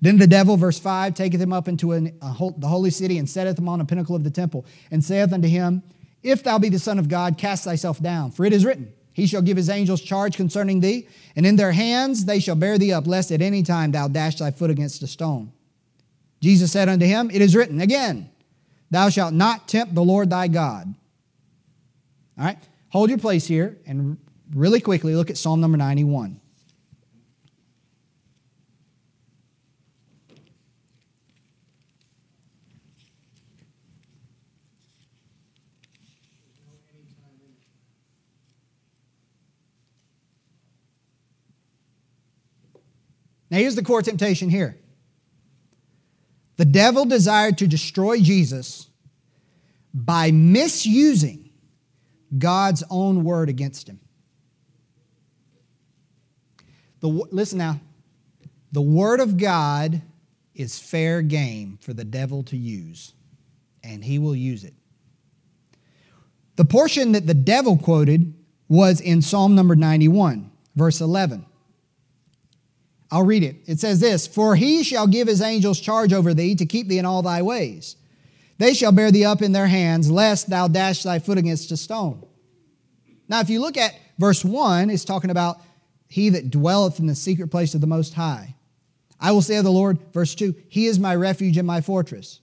then 0.00 0.18
the 0.18 0.26
devil, 0.26 0.56
verse 0.56 0.78
5, 0.78 1.14
taketh 1.14 1.40
him 1.40 1.52
up 1.52 1.68
into 1.68 1.92
an, 1.92 2.18
the 2.20 2.68
holy 2.68 2.90
city 2.90 3.18
and 3.18 3.28
setteth 3.28 3.58
him 3.58 3.68
on 3.68 3.80
a 3.80 3.84
pinnacle 3.84 4.14
of 4.14 4.24
the 4.24 4.30
temple, 4.30 4.64
and 4.90 5.04
saith 5.04 5.32
unto 5.32 5.48
him, 5.48 5.82
If 6.22 6.42
thou 6.42 6.58
be 6.58 6.68
the 6.68 6.78
Son 6.78 6.98
of 6.98 7.08
God, 7.08 7.38
cast 7.38 7.64
thyself 7.64 8.00
down, 8.00 8.30
for 8.30 8.44
it 8.44 8.52
is 8.52 8.64
written, 8.64 8.92
he 9.16 9.26
shall 9.26 9.40
give 9.40 9.56
his 9.56 9.70
angels 9.70 10.02
charge 10.02 10.36
concerning 10.36 10.80
thee, 10.80 11.08
and 11.36 11.46
in 11.46 11.56
their 11.56 11.72
hands 11.72 12.26
they 12.26 12.38
shall 12.38 12.54
bear 12.54 12.76
thee 12.76 12.92
up, 12.92 13.06
lest 13.06 13.32
at 13.32 13.40
any 13.40 13.62
time 13.62 13.90
thou 13.90 14.08
dash 14.08 14.36
thy 14.36 14.50
foot 14.50 14.68
against 14.68 15.02
a 15.02 15.06
stone. 15.06 15.50
Jesus 16.42 16.70
said 16.70 16.90
unto 16.90 17.06
him, 17.06 17.30
It 17.30 17.40
is 17.40 17.56
written 17.56 17.80
again, 17.80 18.28
Thou 18.90 19.08
shalt 19.08 19.32
not 19.32 19.68
tempt 19.68 19.94
the 19.94 20.04
Lord 20.04 20.28
thy 20.28 20.48
God. 20.48 20.94
All 22.38 22.44
right, 22.44 22.58
hold 22.90 23.08
your 23.08 23.18
place 23.18 23.46
here 23.46 23.78
and 23.86 24.18
really 24.54 24.80
quickly 24.80 25.14
look 25.14 25.30
at 25.30 25.38
Psalm 25.38 25.62
number 25.62 25.78
91. 25.78 26.38
Now, 43.56 43.62
here's 43.62 43.74
the 43.74 43.82
core 43.82 44.02
temptation 44.02 44.50
here 44.50 44.76
the 46.58 46.66
devil 46.66 47.06
desired 47.06 47.56
to 47.58 47.66
destroy 47.66 48.20
Jesus 48.20 48.90
by 49.94 50.30
misusing 50.30 51.48
God's 52.36 52.84
own 52.90 53.24
word 53.24 53.48
against 53.48 53.88
him. 53.88 53.98
The, 57.00 57.08
listen 57.08 57.56
now, 57.56 57.80
the 58.72 58.82
word 58.82 59.20
of 59.20 59.38
God 59.38 60.02
is 60.54 60.78
fair 60.78 61.22
game 61.22 61.78
for 61.80 61.94
the 61.94 62.04
devil 62.04 62.42
to 62.44 62.58
use, 62.58 63.14
and 63.82 64.04
he 64.04 64.18
will 64.18 64.36
use 64.36 64.64
it. 64.64 64.74
The 66.56 66.66
portion 66.66 67.12
that 67.12 67.26
the 67.26 67.32
devil 67.32 67.78
quoted 67.78 68.34
was 68.68 69.00
in 69.00 69.22
Psalm 69.22 69.54
number 69.54 69.76
91, 69.76 70.50
verse 70.74 71.00
11. 71.00 71.46
I'll 73.10 73.24
read 73.24 73.42
it. 73.42 73.56
It 73.66 73.80
says 73.80 74.00
this 74.00 74.26
For 74.26 74.56
he 74.56 74.82
shall 74.82 75.06
give 75.06 75.28
his 75.28 75.42
angels 75.42 75.80
charge 75.80 76.12
over 76.12 76.34
thee 76.34 76.54
to 76.56 76.66
keep 76.66 76.88
thee 76.88 76.98
in 76.98 77.04
all 77.04 77.22
thy 77.22 77.42
ways. 77.42 77.96
They 78.58 78.74
shall 78.74 78.92
bear 78.92 79.10
thee 79.10 79.24
up 79.24 79.42
in 79.42 79.52
their 79.52 79.66
hands, 79.66 80.10
lest 80.10 80.48
thou 80.48 80.68
dash 80.68 81.02
thy 81.02 81.18
foot 81.18 81.38
against 81.38 81.72
a 81.72 81.76
stone. 81.76 82.26
Now, 83.28 83.40
if 83.40 83.50
you 83.50 83.60
look 83.60 83.76
at 83.76 83.94
verse 84.18 84.44
1, 84.44 84.88
it's 84.88 85.04
talking 85.04 85.30
about 85.30 85.60
he 86.08 86.30
that 86.30 86.50
dwelleth 86.50 86.98
in 86.98 87.06
the 87.06 87.14
secret 87.14 87.48
place 87.48 87.74
of 87.74 87.80
the 87.80 87.86
Most 87.86 88.14
High. 88.14 88.54
I 89.20 89.32
will 89.32 89.42
say 89.42 89.56
of 89.56 89.64
the 89.64 89.72
Lord, 89.72 89.98
verse 90.12 90.34
2, 90.34 90.54
He 90.68 90.86
is 90.86 90.98
my 90.98 91.14
refuge 91.14 91.56
and 91.56 91.66
my 91.66 91.80
fortress. 91.80 92.40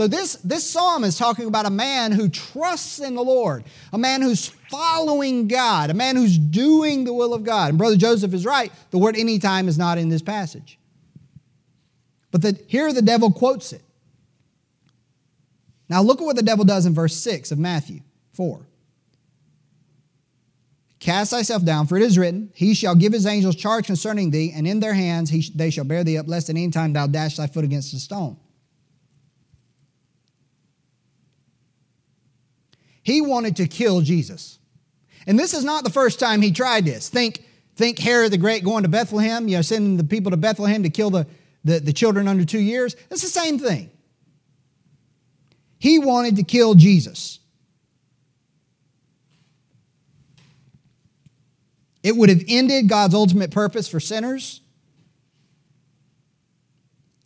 So 0.00 0.08
this, 0.08 0.36
this 0.36 0.64
psalm 0.64 1.04
is 1.04 1.18
talking 1.18 1.46
about 1.46 1.66
a 1.66 1.70
man 1.70 2.12
who 2.12 2.30
trusts 2.30 3.00
in 3.00 3.14
the 3.14 3.22
Lord, 3.22 3.64
a 3.92 3.98
man 3.98 4.22
who's 4.22 4.46
following 4.46 5.46
God, 5.46 5.90
a 5.90 5.94
man 5.94 6.16
who's 6.16 6.38
doing 6.38 7.04
the 7.04 7.12
will 7.12 7.34
of 7.34 7.44
God. 7.44 7.68
And 7.68 7.76
Brother 7.76 7.98
Joseph 7.98 8.32
is 8.32 8.46
right. 8.46 8.72
The 8.92 8.96
word 8.96 9.14
anytime 9.14 9.68
is 9.68 9.76
not 9.76 9.98
in 9.98 10.08
this 10.08 10.22
passage. 10.22 10.78
But 12.30 12.40
the, 12.40 12.58
here 12.66 12.90
the 12.94 13.02
devil 13.02 13.30
quotes 13.30 13.74
it. 13.74 13.82
Now 15.90 16.00
look 16.00 16.22
at 16.22 16.24
what 16.24 16.36
the 16.36 16.42
devil 16.42 16.64
does 16.64 16.86
in 16.86 16.94
verse 16.94 17.16
6 17.16 17.52
of 17.52 17.58
Matthew 17.58 18.00
4. 18.32 18.58
Cast 20.98 21.32
thyself 21.32 21.62
down, 21.62 21.86
for 21.86 21.98
it 21.98 22.02
is 22.02 22.16
written, 22.16 22.50
He 22.54 22.72
shall 22.72 22.94
give 22.94 23.12
his 23.12 23.26
angels 23.26 23.54
charge 23.54 23.84
concerning 23.84 24.30
thee, 24.30 24.50
and 24.56 24.66
in 24.66 24.80
their 24.80 24.94
hands 24.94 25.28
he, 25.28 25.44
they 25.54 25.68
shall 25.68 25.84
bear 25.84 26.04
thee 26.04 26.16
up, 26.16 26.26
lest 26.26 26.48
at 26.48 26.56
any 26.56 26.70
time 26.70 26.94
thou 26.94 27.06
dash 27.06 27.36
thy 27.36 27.46
foot 27.46 27.64
against 27.64 27.92
a 27.92 27.98
stone. 27.98 28.38
He 33.02 33.20
wanted 33.20 33.56
to 33.56 33.66
kill 33.66 34.00
Jesus. 34.00 34.58
And 35.26 35.38
this 35.38 35.54
is 35.54 35.64
not 35.64 35.84
the 35.84 35.90
first 35.90 36.18
time 36.18 36.42
he 36.42 36.52
tried 36.52 36.84
this. 36.84 37.08
Think, 37.08 37.44
think 37.76 37.98
Herod 37.98 38.32
the 38.32 38.38
Great 38.38 38.64
going 38.64 38.82
to 38.82 38.88
Bethlehem, 38.88 39.48
you 39.48 39.56
know, 39.56 39.62
sending 39.62 39.96
the 39.96 40.04
people 40.04 40.30
to 40.30 40.36
Bethlehem 40.36 40.82
to 40.82 40.90
kill 40.90 41.10
the, 41.10 41.26
the, 41.64 41.80
the 41.80 41.92
children 41.92 42.28
under 42.28 42.44
two 42.44 42.60
years. 42.60 42.96
It's 43.10 43.22
the 43.22 43.28
same 43.28 43.58
thing. 43.58 43.90
He 45.78 45.98
wanted 45.98 46.36
to 46.36 46.42
kill 46.42 46.74
Jesus. 46.74 47.38
It 52.02 52.16
would 52.16 52.28
have 52.28 52.42
ended 52.48 52.88
God's 52.88 53.14
ultimate 53.14 53.50
purpose 53.50 53.88
for 53.88 54.00
sinners. 54.00 54.60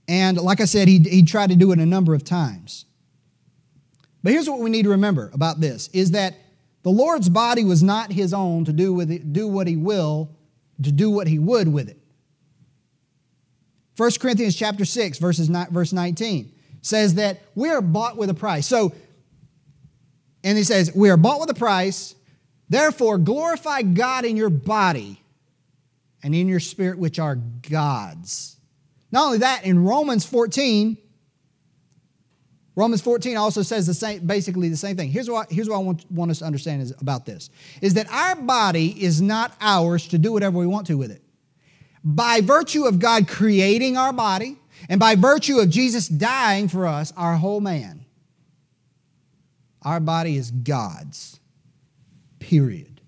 And 0.07 0.37
like 0.37 0.61
I 0.61 0.65
said, 0.65 0.89
he, 0.89 0.99
he 0.99 1.23
tried 1.23 1.51
to 1.51 1.57
do 1.57 1.73
it 1.73 1.79
a 1.79 1.87
number 1.87 2.15
of 2.15 2.25
times. 2.25 2.84
But 4.25 4.33
here's 4.33 4.49
what 4.49 4.61
we 4.61 4.71
need 4.71 4.85
to 4.85 4.91
remember 4.91 5.31
about 5.35 5.61
this 5.61 5.89
is 5.93 6.13
that 6.13 6.35
the 6.83 6.91
Lord's 6.91 7.29
body 7.29 7.63
was 7.63 7.83
not 7.83 8.11
his 8.11 8.33
own 8.33 8.65
to 8.65 8.73
do, 8.73 8.93
with 8.93 9.11
it, 9.11 9.35
do 9.35 9.47
what 9.47 9.67
he 9.69 9.77
will, 9.77 10.31
to 10.83 10.91
do 10.91 11.11
what 11.11 11.29
he 11.29 11.39
would 11.39 11.69
with 11.69 11.91
it. 11.91 11.99
1 13.99 14.11
Corinthians 14.19 14.57
chapter 14.57 14.87
6, 14.87 15.19
verses 15.19 15.49
verse 15.71 15.93
19 15.93 16.51
says 16.81 17.15
that 17.15 17.43
we 17.55 17.71
are 17.71 17.83
bought 17.83 18.17
with 18.17 18.31
a 18.31 18.35
price. 18.35 18.67
So, 18.67 18.93
and 20.43 20.57
he 20.57 20.65
says, 20.65 20.93
we 20.95 21.11
are 21.11 21.17
bought 21.17 21.41
with 21.41 21.51
a 21.51 21.55
price, 21.55 22.15
therefore 22.69 23.19
glorify 23.19 23.83
God 23.83 24.25
in 24.25 24.37
your 24.37 24.51
body 24.51 25.21
and 26.23 26.35
in 26.35 26.49
your 26.49 26.61
spirit, 26.61 26.99
which 26.99 27.19
are 27.19 27.37
God's. 27.37 28.57
Not 29.13 29.27
only 29.27 29.39
that, 29.39 29.65
in 29.65 29.85
Romans 29.85 30.25
14, 30.25 30.97
Romans 32.77 33.01
14 33.03 33.37
also 33.37 33.63
says 33.63 33.87
the 33.87 33.95
same, 33.95 34.27
basically 34.27 34.69
the 34.69 34.77
same 34.77 34.97
thing. 34.97 35.09
Here's 35.09 35.31
what, 35.31 35.51
here's 35.51 35.69
what 35.69 35.77
I 35.77 35.79
want, 35.79 36.11
want 36.11 36.31
us 36.31 36.41
to 36.41 36.45
understand 36.45 36.83
is, 36.83 36.93
about 37.01 37.25
this 37.25 37.51
is 37.81 37.95
that 37.95 38.11
our 38.11 38.35
body 38.35 39.03
is 39.03 39.23
not 39.23 39.53
ours 39.61 40.09
to 40.09 40.19
do 40.19 40.33
whatever 40.33 40.59
we 40.59 40.67
want 40.67 40.89
to 40.89 40.95
with 40.95 41.13
it. 41.13 41.23
By 42.03 42.41
virtue 42.41 42.85
of 42.85 42.99
God 42.99 43.29
creating 43.29 43.97
our 43.97 44.13
body, 44.13 44.59
and 44.89 45.01
by 45.01 45.15
virtue 45.15 45.59
of 45.59 45.71
Jesus 45.71 46.09
dying 46.09 46.69
for 46.69 46.87
us, 46.87 47.13
our 47.17 47.37
whole 47.37 47.61
man, 47.61 48.05
our 49.83 50.01
body 50.01 50.37
is 50.37 50.51
God's. 50.51 51.39
Period. 52.41 53.01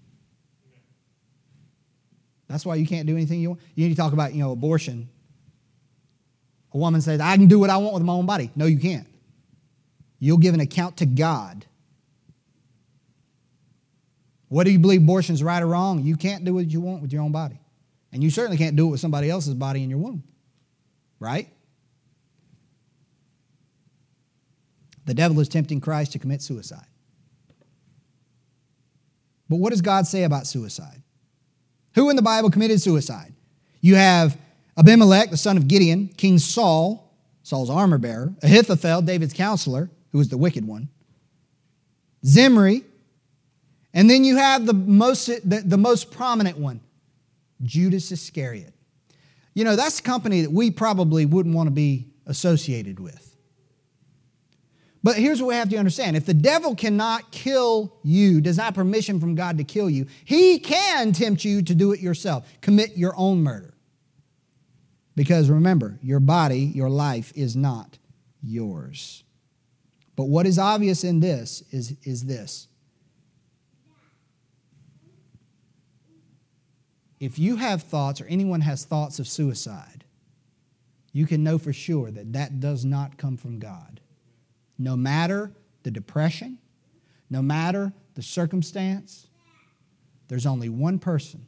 That's 2.49 2.65
why 2.65 2.77
you 2.77 2.87
can't 2.87 3.07
do 3.07 3.15
anything 3.17 3.41
you 3.41 3.51
want. 3.51 3.61
You 3.75 3.87
need 3.87 3.95
to 3.95 4.01
talk 4.01 4.13
about, 4.13 4.33
you 4.33 4.41
know, 4.41 4.53
abortion. 4.53 5.09
A 6.73 6.79
woman 6.79 7.01
says, 7.01 7.21
I 7.21 7.37
can 7.37 7.49
do 7.49 7.59
what 7.59 7.69
I 7.69 7.77
want 7.77 7.95
with 7.95 8.03
my 8.03 8.13
own 8.13 8.25
body. 8.25 8.51
No, 8.55 8.65
you 8.67 8.79
can't. 8.79 9.07
You'll 10.19 10.39
give 10.39 10.55
an 10.55 10.61
account 10.61 10.99
to 10.99 11.07
God. 11.07 11.67
What 14.49 14.65
do 14.65 14.71
you 14.71 14.79
believe 14.79 15.03
abortion 15.03 15.35
is 15.35 15.43
right 15.43 15.63
or 15.63 15.67
wrong? 15.67 16.03
You 16.05 16.17
can't 16.17 16.45
do 16.45 16.55
what 16.55 16.71
you 16.71 16.81
want 16.81 17.03
with 17.03 17.13
your 17.13 17.23
own 17.23 17.33
body. 17.33 17.61
And 18.13 18.23
you 18.23 18.31
certainly 18.31 18.57
can't 18.57 18.77
do 18.77 18.89
it 18.89 18.91
with 18.93 19.01
somebody 19.01 19.29
else's 19.29 19.55
body 19.55 19.83
in 19.83 19.91
your 19.91 19.99
womb. 19.99 20.23
Right? 21.19 21.49
The 25.07 25.15
devil 25.15 25.39
is 25.41 25.49
tempting 25.49 25.81
Christ 25.81 26.13
to 26.13 26.19
commit 26.19 26.43
suicide. 26.43 26.87
But 29.49 29.57
what 29.57 29.71
does 29.71 29.83
God 29.83 30.07
say 30.07 30.25
about 30.25 30.47
suicide? 30.47 31.03
Who 31.95 32.11
in 32.11 32.17
the 32.17 32.23
Bible 32.23 32.51
committed 32.51 32.81
suicide? 32.81 33.33
You 33.81 33.95
have 33.95 34.37
Abimelech, 34.77 35.31
the 35.31 35.37
son 35.37 35.57
of 35.57 35.69
Gideon, 35.69 36.09
King 36.09 36.39
Saul, 36.39 37.15
Saul's 37.43 37.71
armor 37.71 37.99
bearer, 37.99 38.35
Ahithophel, 38.43 39.03
David's 39.03 39.33
counselor, 39.33 39.91
who 40.17 40.19
was 40.19 40.31
the 40.31 40.39
wicked 40.39 40.67
one, 40.67 40.89
Zimri, 42.25 42.83
and 43.93 44.09
then 44.09 44.25
you 44.25 44.39
have 44.39 44.65
the 44.65 44.73
most, 44.73 45.27
the, 45.27 45.61
the 45.63 45.77
most 45.77 46.11
prominent 46.11 46.57
one, 46.57 46.81
Judas 47.63 48.11
Iscariot. 48.11 48.73
You 49.53 49.65
know, 49.65 49.77
that's 49.77 50.01
a 50.01 50.03
company 50.03 50.41
that 50.41 50.51
we 50.51 50.71
probably 50.71 51.27
wouldn't 51.27 51.55
want 51.55 51.67
to 51.67 51.71
be 51.71 52.07
associated 52.25 52.99
with. 52.99 53.37
But 55.03 55.17
here's 55.17 55.43
what 55.43 55.49
we 55.49 55.55
have 55.57 55.69
to 55.69 55.77
understand 55.77 56.17
if 56.17 56.25
the 56.25 56.33
devil 56.33 56.75
cannot 56.75 57.31
kill 57.31 57.95
you, 58.03 58.41
does 58.41 58.57
not 58.57 58.75
permission 58.75 59.21
from 59.21 59.35
God 59.35 59.59
to 59.59 59.65
kill 59.65 59.91
you, 59.91 60.07
he 60.25 60.59
can 60.59 61.13
tempt 61.13 61.45
you 61.45 61.61
to 61.61 61.75
do 61.75 61.93
it 61.93 62.01
yourself, 62.01 62.49
commit 62.63 62.97
your 62.97 63.13
own 63.19 63.43
murder. 63.43 63.75
Because 65.15 65.51
remember, 65.51 65.99
your 66.01 66.21
body, 66.21 66.61
your 66.61 66.89
life 66.89 67.35
is 67.37 67.55
not 67.55 67.99
yours. 68.43 69.23
But 70.17 70.25
what 70.25 70.47
is 70.47 70.59
obvious 70.59 71.05
in 71.05 71.21
this 71.21 71.63
is, 71.71 71.95
is 72.03 72.25
this. 72.25 72.69
If 77.21 77.39
you 77.39 77.57
have 77.57 77.83
thoughts, 77.83 78.21
or 78.21 78.27
anyone 78.27 78.63
has 78.63 78.85
thoughts 78.85 79.19
of 79.19 79.29
suicide, 79.29 80.05
you 81.13 81.27
can 81.27 81.43
know 81.43 81.59
for 81.59 81.73
sure 81.73 82.11
that 82.11 82.33
that 82.33 82.61
does 82.61 82.85
not 82.85 83.17
come 83.17 83.37
from 83.37 83.59
God. 83.59 84.01
No 84.79 84.97
matter 84.97 85.53
the 85.83 85.91
depression, 85.91 86.59
no 87.31 87.41
matter 87.41 87.93
the 88.15 88.23
circumstance, 88.23 89.29
there's 90.29 90.47
only 90.47 90.69
one 90.69 90.99
person 90.99 91.47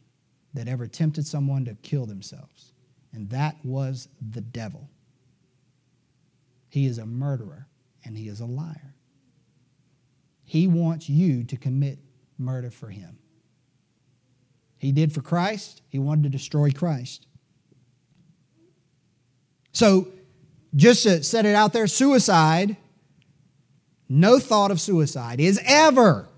that 0.55 0.69
ever 0.69 0.87
tempted 0.87 1.27
someone 1.27 1.65
to 1.67 1.75
kill 1.83 2.07
themselves, 2.07 2.73
and 3.13 3.29
that 3.31 3.57
was 3.63 4.09
the 4.31 4.41
devil. 4.41 4.89
He 6.71 6.87
is 6.87 6.99
a 6.99 7.07
murderer 7.07 7.67
and 8.05 8.17
he 8.17 8.29
is 8.29 8.41
a 8.41 8.47
liar. 8.47 8.95
He 10.45 10.67
wants 10.67 11.09
you 11.09 11.45
to 11.45 11.57
commit 11.57 11.99
murder 12.39 12.71
for 12.71 12.89
him. 12.89 13.19
He 14.79 14.93
did 14.93 15.13
for 15.13 15.21
Christ, 15.21 15.83
he 15.89 15.99
wanted 15.99 16.25
to 16.25 16.29
destroy 16.29 16.71
Christ. 16.71 17.27
So, 19.73 20.09
just 20.75 21.03
to 21.05 21.23
set 21.23 21.47
it 21.47 21.55
out 21.55 21.73
there, 21.73 21.87
suicide 21.87 22.77
no 24.09 24.39
thought 24.39 24.71
of 24.71 24.81
suicide 24.81 25.41
is 25.41 25.61
ever 25.65 26.29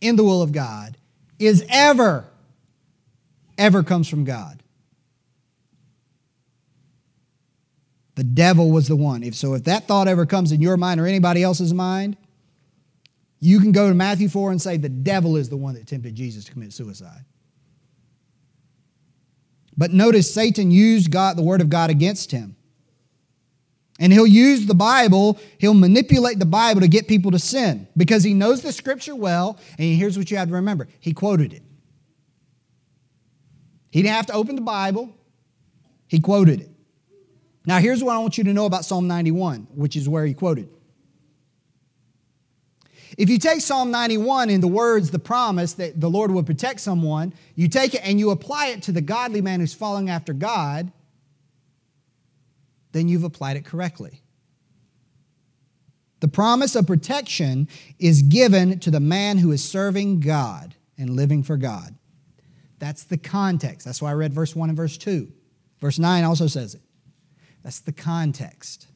in 0.00 0.16
the 0.16 0.24
will 0.24 0.42
of 0.42 0.52
God, 0.52 0.96
is 1.38 1.64
ever, 1.68 2.24
ever 3.58 3.82
comes 3.82 4.08
from 4.08 4.24
God. 4.24 4.62
The 8.16 8.24
devil 8.24 8.70
was 8.70 8.88
the 8.88 8.96
one. 8.96 9.22
If 9.22 9.34
so, 9.34 9.54
if 9.54 9.64
that 9.64 9.86
thought 9.86 10.08
ever 10.08 10.26
comes 10.26 10.50
in 10.50 10.60
your 10.60 10.76
mind 10.76 11.00
or 11.00 11.06
anybody 11.06 11.42
else's 11.42 11.72
mind, 11.72 12.16
you 13.40 13.60
can 13.60 13.72
go 13.72 13.88
to 13.88 13.94
Matthew 13.94 14.28
4 14.28 14.50
and 14.50 14.60
say 14.60 14.78
the 14.78 14.88
devil 14.88 15.36
is 15.36 15.50
the 15.50 15.56
one 15.56 15.74
that 15.74 15.86
tempted 15.86 16.14
Jesus 16.14 16.44
to 16.46 16.52
commit 16.52 16.72
suicide. 16.72 17.24
But 19.76 19.92
notice 19.92 20.32
Satan 20.32 20.70
used 20.70 21.10
God, 21.10 21.36
the 21.36 21.42
word 21.42 21.60
of 21.60 21.68
God 21.68 21.90
against 21.90 22.30
him. 22.30 22.56
And 23.98 24.12
he'll 24.12 24.26
use 24.26 24.66
the 24.66 24.74
Bible, 24.74 25.38
he'll 25.58 25.74
manipulate 25.74 26.38
the 26.38 26.46
Bible 26.46 26.80
to 26.80 26.88
get 26.88 27.08
people 27.08 27.30
to 27.30 27.38
sin 27.38 27.86
because 27.96 28.24
he 28.24 28.32
knows 28.34 28.62
the 28.62 28.72
scripture 28.72 29.14
well. 29.14 29.58
And 29.78 29.94
here's 29.94 30.16
what 30.16 30.30
you 30.30 30.38
have 30.38 30.48
to 30.48 30.54
remember 30.54 30.88
he 31.00 31.12
quoted 31.12 31.52
it. 31.52 31.62
He 33.90 34.02
didn't 34.02 34.14
have 34.14 34.26
to 34.26 34.34
open 34.34 34.56
the 34.56 34.62
Bible, 34.62 35.14
he 36.08 36.20
quoted 36.20 36.60
it. 36.60 36.70
Now, 37.66 37.78
here's 37.78 38.02
what 38.02 38.14
I 38.14 38.18
want 38.20 38.38
you 38.38 38.44
to 38.44 38.52
know 38.52 38.64
about 38.64 38.84
Psalm 38.84 39.08
91, 39.08 39.66
which 39.74 39.96
is 39.96 40.08
where 40.08 40.24
he 40.24 40.32
quoted. 40.32 40.68
If 43.18 43.28
you 43.28 43.38
take 43.38 43.60
Psalm 43.60 43.90
91 43.90 44.50
in 44.50 44.60
the 44.60 44.68
words, 44.68 45.10
the 45.10 45.18
promise 45.18 45.72
that 45.74 46.00
the 46.00 46.08
Lord 46.08 46.30
would 46.30 46.46
protect 46.46 46.80
someone, 46.80 47.34
you 47.54 47.68
take 47.68 47.94
it 47.94 48.02
and 48.04 48.20
you 48.20 48.30
apply 48.30 48.68
it 48.68 48.82
to 48.84 48.92
the 48.92 49.00
godly 49.00 49.40
man 49.40 49.60
who's 49.60 49.74
following 49.74 50.10
after 50.10 50.32
God, 50.32 50.92
then 52.92 53.08
you've 53.08 53.24
applied 53.24 53.56
it 53.56 53.64
correctly. 53.64 54.22
The 56.20 56.28
promise 56.28 56.76
of 56.76 56.86
protection 56.86 57.68
is 57.98 58.22
given 58.22 58.78
to 58.80 58.90
the 58.90 59.00
man 59.00 59.38
who 59.38 59.52
is 59.52 59.62
serving 59.62 60.20
God 60.20 60.74
and 60.96 61.10
living 61.10 61.42
for 61.42 61.56
God. 61.56 61.94
That's 62.78 63.04
the 63.04 63.18
context. 63.18 63.84
That's 63.84 64.00
why 64.00 64.10
I 64.10 64.14
read 64.14 64.32
verse 64.32 64.54
1 64.54 64.68
and 64.68 64.76
verse 64.76 64.96
2. 64.98 65.30
Verse 65.80 65.98
9 65.98 66.24
also 66.24 66.46
says 66.46 66.74
it. 66.74 66.82
That's 67.66 67.80
the 67.80 67.90
context. 67.90 68.86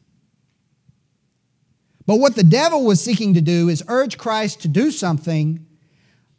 But 2.06 2.20
what 2.20 2.36
the 2.36 2.44
devil 2.44 2.84
was 2.84 3.02
seeking 3.02 3.34
to 3.34 3.40
do 3.40 3.68
is 3.68 3.82
urge 3.88 4.16
Christ 4.16 4.60
to 4.60 4.68
do 4.68 4.92
something 4.92 5.66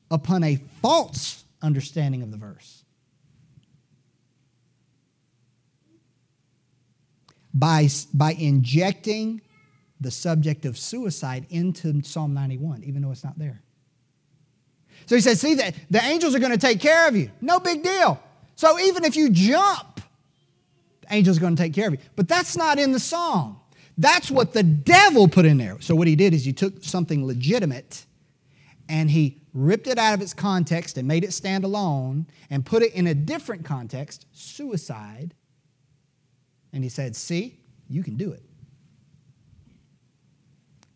upon 0.10 0.46
a 0.46 0.56
false 0.82 1.44
understanding 1.62 2.22
of 2.22 2.32
the 2.32 2.38
verse. 2.38 2.86
by, 7.54 7.90
by 8.14 8.32
injecting 8.32 9.42
the 10.00 10.10
subject 10.12 10.66
of 10.66 10.78
suicide 10.78 11.46
into 11.50 12.02
Psalm 12.02 12.34
91, 12.34 12.84
even 12.86 13.02
though 13.02 13.12
it's 13.12 13.26
not 13.26 13.38
there. 13.38 13.62
So 15.06 15.16
he 15.16 15.22
says, 15.22 15.42
See, 15.42 15.56
that 15.56 15.76
the 15.90 16.02
angels 16.02 16.34
are 16.34 16.40
going 16.40 16.54
to 16.54 16.58
take 16.58 16.80
care 16.80 17.10
of 17.10 17.16
you. 17.18 17.30
No 17.42 17.60
big 17.60 17.84
deal. 17.84 18.24
So 18.56 18.80
even 18.80 19.04
if 19.04 19.18
you 19.18 19.30
jump, 19.32 19.91
angels 21.12 21.40
going 21.40 21.56
to 21.56 21.62
take 21.62 21.74
care 21.74 21.88
of 21.88 21.94
you. 21.94 22.00
But 22.16 22.28
that's 22.28 22.58
not 22.58 22.80
in 22.80 22.92
the 22.92 23.00
song. 23.00 23.60
That's 23.98 24.32
what 24.32 24.54
the 24.54 24.64
devil 24.64 25.28
put 25.28 25.46
in 25.46 25.58
there. 25.58 25.80
So 25.82 25.96
what 25.96 26.08
he 26.08 26.16
did 26.16 26.34
is 26.34 26.46
he 26.46 26.54
took 26.54 26.84
something 26.84 27.26
legitimate 27.26 28.06
and 28.90 29.10
he 29.10 29.42
ripped 29.54 29.88
it 29.88 29.98
out 29.98 30.14
of 30.14 30.22
its 30.22 30.34
context 30.34 30.98
and 30.98 31.08
made 31.08 31.24
it 31.24 31.34
stand 31.34 31.64
alone 31.64 32.28
and 32.50 32.66
put 32.66 32.84
it 32.84 32.94
in 32.94 33.08
a 33.08 33.14
different 33.14 33.66
context, 33.66 34.26
suicide, 34.32 35.34
and 36.74 36.84
he 36.84 36.90
said, 36.90 37.16
See, 37.16 37.60
you 37.90 38.04
can 38.04 38.16
do 38.16 38.32
it. 38.32 38.44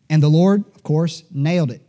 And 0.08 0.22
the 0.22 0.28
Lord, 0.28 0.64
of 0.74 0.82
course, 0.82 1.24
nailed 1.30 1.70
it. 1.70 1.82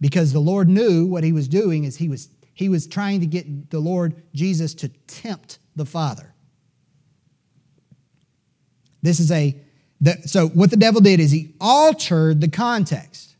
Because 0.00 0.32
the 0.32 0.40
Lord 0.40 0.68
knew 0.68 1.06
what 1.06 1.22
he 1.22 1.32
was 1.32 1.46
doing 1.46 1.84
is 1.84 1.96
he 1.96 2.08
was 2.08 2.28
he 2.54 2.68
was 2.68 2.86
trying 2.86 3.20
to 3.20 3.26
get 3.26 3.70
the 3.70 3.78
Lord 3.78 4.22
Jesus 4.34 4.74
to 4.74 4.88
tempt 4.88 5.58
the 5.74 5.86
Father. 5.86 6.31
This 9.02 9.20
is 9.20 9.30
a 9.30 9.56
the, 10.00 10.16
so 10.26 10.48
what 10.48 10.70
the 10.70 10.76
devil 10.76 11.00
did 11.00 11.20
is 11.20 11.30
he 11.30 11.54
altered 11.60 12.40
the 12.40 12.48
context. 12.48 13.36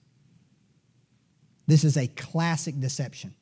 This 1.66 1.83
is 1.83 1.96
a 1.96 2.07
classic 2.07 2.79
deception. 2.79 3.35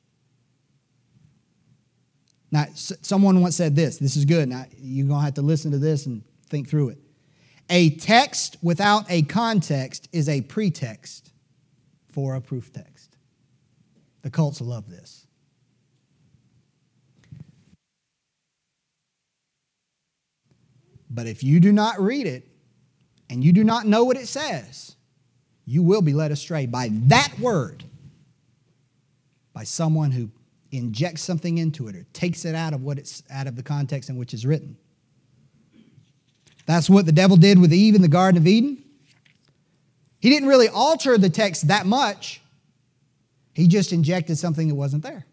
Now, 2.50 2.66
someone 2.74 3.40
once 3.42 3.56
said 3.56 3.76
this. 3.76 3.98
This 3.98 4.16
is 4.16 4.24
good. 4.24 4.48
Now, 4.48 4.64
you're 4.78 5.06
going 5.06 5.20
to 5.20 5.24
have 5.24 5.35
to 5.35 5.42
listen 5.42 5.70
to 5.72 5.78
this 5.78 6.06
and 6.06 6.22
think 6.48 6.68
through 6.68 6.90
it. 6.90 6.98
A 7.68 7.90
text 7.90 8.56
without 8.62 9.04
a 9.09 9.22
context 9.22 10.09
is 10.12 10.28
a 10.28 10.40
pretext 10.40 11.30
for 12.09 12.35
a 12.35 12.40
proof 12.40 12.72
text. 12.72 13.16
The 14.22 14.30
cults 14.30 14.61
love 14.61 14.90
this. 14.90 15.26
But 21.11 21.27
if 21.27 21.42
you 21.42 21.59
do 21.61 21.73
not 21.73 22.01
read 22.01 22.27
it 22.27 22.46
and 23.29 23.42
you 23.42 23.53
do 23.53 23.64
not 23.64 23.87
know 23.87 24.05
what 24.05 24.16
it 24.16 24.29
says, 24.29 24.94
you 25.66 25.83
will 25.83 26.03
be 26.03 26.12
led 26.12 26.31
astray 26.31 26.66
by 26.66 26.90
that 26.92 27.33
word, 27.38 27.85
by 29.53 29.64
someone 29.64 30.12
who 30.12 30.31
injects 30.70 31.23
something 31.23 31.59
into 31.59 31.88
it 31.88 31.96
or 31.96 32.07
takes 32.12 32.44
it 32.44 32.55
out 32.55 32.73
of 32.73 32.83
what 32.83 32.99
it's 32.99 33.23
out 33.31 33.46
of 33.46 33.57
the 33.57 33.62
context 33.62 34.09
in 34.09 34.16
which 34.16 34.33
it's 34.33 34.44
written. 34.44 34.77
That's 36.66 36.88
what 36.88 37.07
the 37.07 37.12
devil 37.12 37.37
did 37.37 37.59
with 37.59 37.73
Eve 37.73 37.96
in 37.96 38.03
the 38.03 38.09
Garden 38.09 38.40
of 38.40 38.46
Eden. 38.46 38.83
He 40.20 40.29
didn't 40.29 40.49
really 40.49 40.68
alter 40.68 41.18
the 41.18 41.31
text 41.31 41.68
that 41.68 41.87
much. 41.87 42.40
He 43.55 43.66
just 43.66 43.92
injected 43.92 44.38
something 44.38 44.68
that 44.68 44.75
wasn't 44.75 45.03
there. 45.03 45.27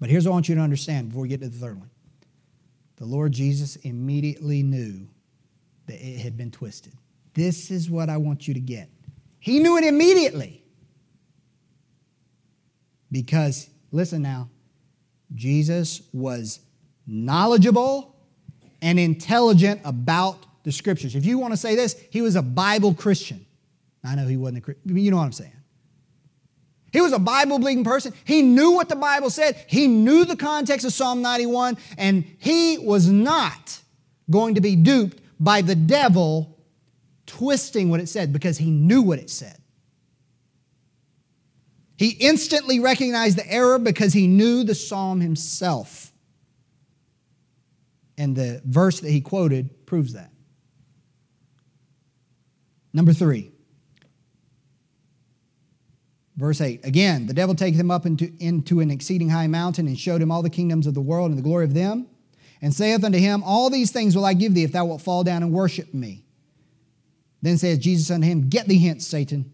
But 0.00 0.10
here's 0.10 0.24
what 0.24 0.32
I 0.32 0.34
want 0.34 0.48
you 0.48 0.56
to 0.56 0.60
understand 0.60 1.08
before 1.08 1.22
we 1.22 1.28
get 1.28 1.40
to 1.40 1.48
the 1.48 1.58
third 1.58 1.78
one. 1.78 1.90
The 2.96 3.04
Lord 3.04 3.32
Jesus 3.32 3.76
immediately 3.76 4.62
knew 4.62 5.06
that 5.86 5.94
it 5.94 6.18
had 6.20 6.36
been 6.36 6.50
twisted. 6.50 6.94
This 7.34 7.70
is 7.70 7.90
what 7.90 8.08
I 8.08 8.16
want 8.16 8.48
you 8.48 8.54
to 8.54 8.60
get. 8.60 8.88
He 9.38 9.60
knew 9.60 9.76
it 9.76 9.84
immediately. 9.84 10.62
Because, 13.12 13.68
listen 13.92 14.22
now, 14.22 14.48
Jesus 15.34 16.02
was 16.12 16.60
knowledgeable 17.06 18.16
and 18.82 18.98
intelligent 18.98 19.80
about 19.84 20.64
the 20.64 20.72
scriptures. 20.72 21.14
If 21.14 21.24
you 21.24 21.38
want 21.38 21.52
to 21.52 21.56
say 21.56 21.76
this, 21.76 22.02
he 22.10 22.22
was 22.22 22.34
a 22.36 22.42
Bible 22.42 22.94
Christian. 22.94 23.46
I 24.02 24.14
know 24.14 24.26
he 24.26 24.36
wasn't 24.36 24.58
a 24.58 24.60
Christian, 24.62 24.96
you 24.96 25.10
know 25.10 25.18
what 25.18 25.24
I'm 25.24 25.32
saying. 25.32 25.52
He 26.96 27.02
was 27.02 27.12
a 27.12 27.18
Bible 27.18 27.58
believing 27.58 27.84
person. 27.84 28.14
He 28.24 28.40
knew 28.40 28.70
what 28.70 28.88
the 28.88 28.96
Bible 28.96 29.28
said. 29.28 29.62
He 29.66 29.86
knew 29.86 30.24
the 30.24 30.34
context 30.34 30.86
of 30.86 30.94
Psalm 30.94 31.20
91, 31.20 31.76
and 31.98 32.24
he 32.38 32.78
was 32.78 33.06
not 33.06 33.80
going 34.30 34.54
to 34.54 34.62
be 34.62 34.76
duped 34.76 35.20
by 35.38 35.60
the 35.60 35.74
devil 35.74 36.58
twisting 37.26 37.90
what 37.90 38.00
it 38.00 38.08
said 38.08 38.32
because 38.32 38.56
he 38.56 38.70
knew 38.70 39.02
what 39.02 39.18
it 39.18 39.28
said. 39.28 39.58
He 41.98 42.12
instantly 42.12 42.80
recognized 42.80 43.36
the 43.36 43.46
error 43.46 43.78
because 43.78 44.14
he 44.14 44.26
knew 44.26 44.64
the 44.64 44.74
psalm 44.74 45.20
himself. 45.20 46.14
And 48.16 48.34
the 48.34 48.62
verse 48.64 49.00
that 49.00 49.10
he 49.10 49.20
quoted 49.20 49.84
proves 49.84 50.14
that. 50.14 50.30
Number 52.94 53.12
three, 53.12 53.52
Verse 56.36 56.60
8 56.60 56.84
Again, 56.84 57.26
the 57.26 57.34
devil 57.34 57.54
taketh 57.54 57.80
him 57.80 57.90
up 57.90 58.06
into, 58.06 58.32
into 58.38 58.80
an 58.80 58.90
exceeding 58.90 59.30
high 59.30 59.46
mountain 59.46 59.86
and 59.86 59.98
showed 59.98 60.22
him 60.22 60.30
all 60.30 60.42
the 60.42 60.50
kingdoms 60.50 60.86
of 60.86 60.94
the 60.94 61.00
world 61.00 61.30
and 61.30 61.38
the 61.38 61.42
glory 61.42 61.64
of 61.64 61.74
them, 61.74 62.06
and 62.60 62.72
saith 62.74 63.04
unto 63.04 63.18
him, 63.18 63.42
All 63.42 63.70
these 63.70 63.90
things 63.90 64.14
will 64.14 64.24
I 64.24 64.34
give 64.34 64.54
thee 64.54 64.64
if 64.64 64.72
thou 64.72 64.84
wilt 64.84 65.02
fall 65.02 65.24
down 65.24 65.42
and 65.42 65.52
worship 65.52 65.92
me. 65.94 66.24
Then 67.42 67.58
saith 67.58 67.80
Jesus 67.80 68.10
unto 68.10 68.26
him, 68.26 68.48
Get 68.48 68.66
thee 68.66 68.84
hence, 68.84 69.06
Satan, 69.06 69.52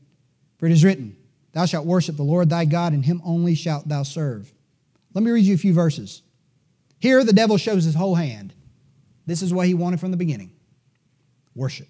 for 0.58 0.66
it 0.66 0.72
is 0.72 0.84
written, 0.84 1.16
Thou 1.52 1.66
shalt 1.66 1.86
worship 1.86 2.16
the 2.16 2.22
Lord 2.22 2.48
thy 2.48 2.64
God, 2.64 2.92
and 2.92 3.04
him 3.04 3.20
only 3.24 3.54
shalt 3.54 3.88
thou 3.88 4.02
serve. 4.02 4.52
Let 5.14 5.22
me 5.22 5.30
read 5.30 5.44
you 5.44 5.54
a 5.54 5.58
few 5.58 5.74
verses. 5.74 6.22
Here, 6.98 7.22
the 7.24 7.32
devil 7.32 7.58
shows 7.58 7.84
his 7.84 7.94
whole 7.94 8.14
hand. 8.14 8.54
This 9.26 9.42
is 9.42 9.52
what 9.52 9.66
he 9.66 9.74
wanted 9.74 10.00
from 10.00 10.10
the 10.10 10.16
beginning 10.16 10.52
worship. 11.54 11.88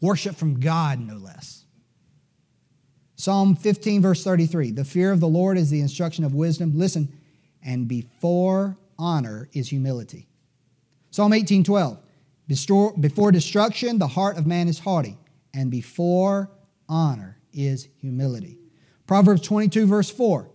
Worship 0.00 0.34
from 0.34 0.58
God, 0.58 0.98
no 0.98 1.16
less. 1.16 1.61
Psalm 3.22 3.54
15, 3.54 4.02
verse 4.02 4.24
33 4.24 4.72
The 4.72 4.84
fear 4.84 5.12
of 5.12 5.20
the 5.20 5.28
Lord 5.28 5.56
is 5.56 5.70
the 5.70 5.80
instruction 5.80 6.24
of 6.24 6.34
wisdom. 6.34 6.72
Listen, 6.74 7.08
and 7.64 7.86
before 7.86 8.76
honor 8.98 9.48
is 9.52 9.68
humility. 9.68 10.26
Psalm 11.12 11.32
18, 11.32 11.62
12 11.62 12.00
Before 12.98 13.30
destruction, 13.30 14.00
the 14.00 14.08
heart 14.08 14.38
of 14.38 14.44
man 14.44 14.66
is 14.66 14.80
haughty, 14.80 15.18
and 15.54 15.70
before 15.70 16.50
honor 16.88 17.38
is 17.52 17.86
humility. 18.00 18.58
Proverbs 19.06 19.42
22, 19.42 19.86
verse 19.86 20.10
4 20.10 20.50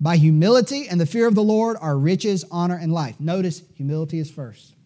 By 0.00 0.16
humility 0.16 0.86
and 0.86 1.00
the 1.00 1.06
fear 1.06 1.26
of 1.26 1.34
the 1.34 1.42
Lord 1.42 1.76
are 1.80 1.98
riches, 1.98 2.44
honor, 2.52 2.76
and 2.76 2.92
life. 2.92 3.18
Notice 3.18 3.64
humility 3.74 4.20
is 4.20 4.30
first. 4.30 4.76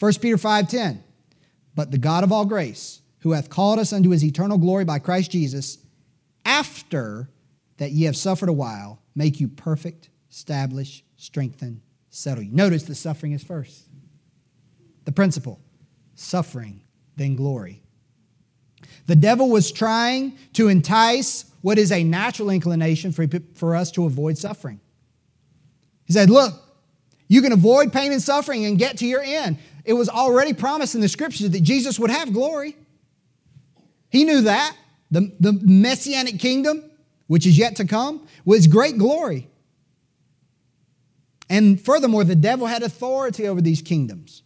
1 0.00 0.12
Peter 0.20 0.36
5, 0.36 0.68
10 0.68 1.02
But 1.74 1.92
the 1.92 1.98
God 1.98 2.24
of 2.24 2.30
all 2.30 2.44
grace, 2.44 3.00
who 3.20 3.32
hath 3.32 3.50
called 3.50 3.78
us 3.78 3.92
unto 3.92 4.10
his 4.10 4.24
eternal 4.24 4.58
glory 4.58 4.84
by 4.84 4.98
Christ 4.98 5.30
Jesus, 5.30 5.78
after 6.44 7.28
that 7.78 7.92
ye 7.92 8.04
have 8.04 8.16
suffered 8.16 8.48
a 8.48 8.52
while, 8.54 9.02
make 9.14 9.40
you 9.40 9.48
perfect, 9.48 10.10
establish, 10.30 11.04
strengthen, 11.16 11.82
settle 12.10 12.44
you. 12.44 12.52
Notice 12.52 12.84
the 12.84 12.94
suffering 12.94 13.32
is 13.32 13.42
first. 13.42 13.88
The 15.04 15.12
principle 15.12 15.60
suffering, 16.14 16.82
then 17.16 17.36
glory. 17.36 17.82
The 19.06 19.16
devil 19.16 19.50
was 19.50 19.70
trying 19.70 20.38
to 20.54 20.68
entice 20.68 21.44
what 21.62 21.78
is 21.78 21.92
a 21.92 22.04
natural 22.04 22.50
inclination 22.50 23.12
for, 23.12 23.26
for 23.54 23.76
us 23.76 23.90
to 23.92 24.04
avoid 24.04 24.38
suffering. 24.38 24.80
He 26.04 26.12
said, 26.12 26.30
Look, 26.30 26.54
you 27.28 27.42
can 27.42 27.52
avoid 27.52 27.92
pain 27.92 28.12
and 28.12 28.22
suffering 28.22 28.64
and 28.64 28.78
get 28.78 28.98
to 28.98 29.06
your 29.06 29.22
end. 29.22 29.58
It 29.84 29.92
was 29.92 30.08
already 30.08 30.52
promised 30.52 30.94
in 30.94 31.00
the 31.00 31.08
scriptures 31.08 31.50
that 31.50 31.60
Jesus 31.60 31.98
would 31.98 32.10
have 32.10 32.32
glory. 32.32 32.76
He 34.16 34.24
knew 34.24 34.40
that. 34.42 34.74
The, 35.10 35.30
the 35.38 35.52
messianic 35.52 36.38
kingdom, 36.38 36.90
which 37.26 37.46
is 37.46 37.58
yet 37.58 37.76
to 37.76 37.84
come, 37.84 38.26
was 38.46 38.66
great 38.66 38.96
glory. 38.96 39.50
And 41.50 41.78
furthermore, 41.78 42.24
the 42.24 42.34
devil 42.34 42.66
had 42.66 42.82
authority 42.82 43.46
over 43.46 43.60
these 43.60 43.82
kingdoms. 43.82 44.42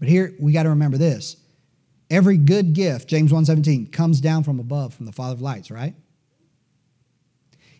But 0.00 0.08
here 0.08 0.34
we 0.40 0.50
got 0.50 0.64
to 0.64 0.70
remember 0.70 0.98
this. 0.98 1.36
Every 2.10 2.36
good 2.36 2.72
gift, 2.72 3.08
James 3.08 3.30
1:17, 3.30 3.92
comes 3.92 4.20
down 4.20 4.42
from 4.42 4.58
above 4.58 4.92
from 4.92 5.06
the 5.06 5.12
Father 5.12 5.34
of 5.34 5.40
lights, 5.40 5.70
right? 5.70 5.94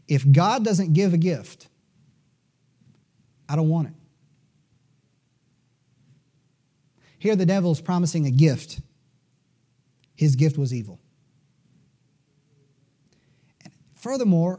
If 0.06 0.30
God 0.30 0.64
doesn't 0.64 0.92
give 0.92 1.12
a 1.12 1.18
gift, 1.18 1.66
I 3.48 3.56
don't 3.56 3.68
want 3.68 3.88
it. 3.88 3.94
Here, 7.22 7.36
the 7.36 7.46
devil 7.46 7.70
is 7.70 7.80
promising 7.80 8.26
a 8.26 8.32
gift. 8.32 8.80
His 10.16 10.34
gift 10.34 10.58
was 10.58 10.74
evil. 10.74 10.98
Furthermore, 13.94 14.58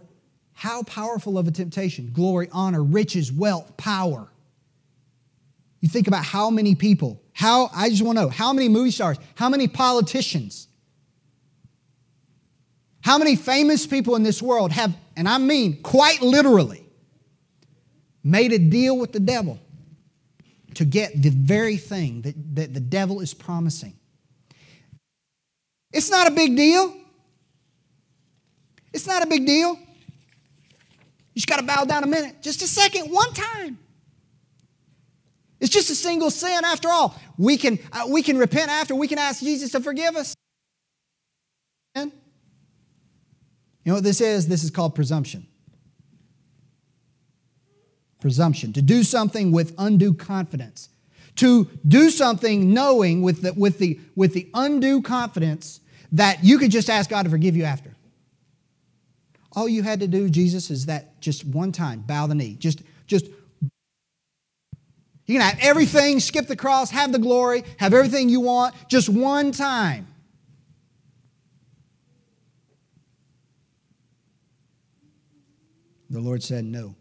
how 0.54 0.84
powerful 0.84 1.38
of 1.38 1.46
a 1.46 1.52
temptation 1.52 2.12
glory, 2.14 2.48
honor, 2.54 2.82
riches, 2.82 3.34
wealth, 3.34 3.76
power. 3.76 4.30
You 5.82 5.90
think 5.90 6.08
about 6.08 6.24
how 6.24 6.50
many 6.50 6.74
people, 6.74 7.22
how, 7.34 7.70
I 7.76 7.90
just 7.90 8.02
want 8.02 8.18
to 8.18 8.24
know, 8.24 8.30
how 8.30 8.54
many 8.54 8.70
movie 8.70 8.92
stars, 8.92 9.18
how 9.36 9.50
many 9.50 9.68
politicians, 9.68 10.70
how 13.02 13.18
many 13.18 13.36
famous 13.36 13.86
people 13.86 14.16
in 14.16 14.24
this 14.24 14.42
world 14.42 14.72
have, 14.72 14.96
and 15.18 15.28
I 15.28 15.38
mean 15.38 15.82
quite 15.82 16.22
literally, 16.22 16.86
made 18.24 18.54
a 18.54 18.58
deal 18.58 18.98
with 18.98 19.12
the 19.12 19.20
devil 19.20 19.60
to 20.76 20.86
get 20.86 21.22
the 21.22 21.30
very 21.30 21.78
thing 21.78 22.22
that, 22.22 22.56
that 22.56 22.74
the 22.74 22.80
devil 22.80 23.20
is 23.20 23.34
promising. 23.34 23.94
It's 25.92 26.10
not 26.10 26.28
a 26.28 26.32
big 26.32 26.56
deal. 26.56 26.96
It's 28.94 29.08
not 29.08 29.24
a 29.24 29.28
big 29.28 29.46
deal. 29.46 29.78
You 31.34 31.40
just 31.40 31.48
got 31.48 31.58
to 31.58 31.66
bow 31.66 31.86
down 31.86 32.04
a 32.04 32.08
minute, 32.08 32.42
just 32.42 32.62
a 32.62 32.68
second, 32.68 33.12
one 33.12 33.34
time. 33.34 33.80
It's 35.60 35.72
just 35.72 35.90
a 35.90 35.96
single 35.96 36.30
sin 36.30 36.64
after 36.66 36.90
all. 36.90 37.20
We 37.38 37.58
can, 37.58 37.80
uh, 37.92 38.06
we 38.10 38.22
can 38.22 38.38
repent 38.38 38.70
after, 38.70 38.96
we 38.96 39.08
can 39.08 39.18
ask 39.18 39.40
Jesus 39.40 39.72
to 39.72 39.80
forgive 39.80 40.16
us. 40.16 40.36
You 41.96 42.12
know 43.86 43.96
what 43.96 44.04
this 44.04 44.22
is? 44.22 44.48
This 44.48 44.64
is 44.64 44.72
called 44.72 44.96
presumption 44.96 45.46
presumption, 48.24 48.74
to 48.74 48.82
do 48.82 49.04
something 49.04 49.52
with 49.52 49.76
undue 49.78 50.16
confidence, 50.16 50.90
to 51.36 51.70
do 51.88 52.10
something 52.10 52.74
knowing 52.74 53.22
with 53.22 53.44
the, 53.44 53.54
with 53.54 53.78
the, 53.78 54.00
with 54.16 54.34
the 54.34 54.50
undue 54.56 55.04
confidence 55.04 55.82
that 56.14 56.44
you 56.44 56.58
could 56.58 56.72
just 56.72 56.90
ask 56.90 57.10
God 57.10 57.24
to 57.24 57.30
forgive 57.30 57.56
you 57.56 57.66
after. 57.66 57.94
All 59.52 59.70
you 59.70 59.84
had 59.84 60.00
to 60.00 60.08
do, 60.08 60.30
Jesus, 60.30 60.72
is 60.72 60.88
that 60.88 61.22
just 61.22 61.46
one 61.46 61.72
time, 61.72 62.00
bow 62.00 62.26
the 62.26 62.34
knee. 62.34 62.56
Just, 62.56 62.82
just 63.06 63.26
you 65.26 65.38
can 65.38 65.42
have 65.42 65.60
everything, 65.62 66.20
skip 66.20 66.48
the 66.48 66.56
cross, 66.56 66.90
have 66.92 67.12
the 67.12 67.20
glory, 67.20 67.64
have 67.78 67.94
everything 67.94 68.30
you 68.30 68.40
want, 68.40 68.74
just 68.88 69.10
one 69.10 69.52
time. 69.52 70.08
The 76.10 76.20
Lord 76.20 76.42
said, 76.42 76.64
No. 76.64 76.96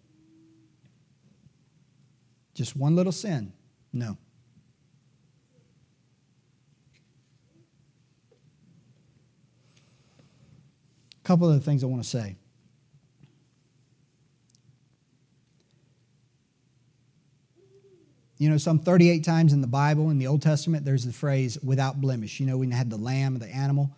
Just 2.54 2.76
one 2.76 2.94
little 2.96 3.12
sin? 3.12 3.52
No. 3.92 4.16
A 11.22 11.24
couple 11.24 11.50
of 11.50 11.64
things 11.64 11.82
I 11.82 11.86
want 11.86 12.02
to 12.02 12.08
say. 12.08 12.36
You 18.38 18.50
know, 18.50 18.56
some 18.56 18.80
38 18.80 19.22
times 19.22 19.52
in 19.52 19.60
the 19.60 19.68
Bible, 19.68 20.10
in 20.10 20.18
the 20.18 20.26
Old 20.26 20.42
Testament, 20.42 20.84
there's 20.84 21.04
the 21.04 21.12
phrase 21.12 21.56
without 21.62 22.00
blemish. 22.00 22.40
You 22.40 22.46
know, 22.46 22.58
when 22.58 22.70
you 22.70 22.76
had 22.76 22.90
the 22.90 22.96
lamb, 22.96 23.38
the 23.38 23.46
animal, 23.46 23.94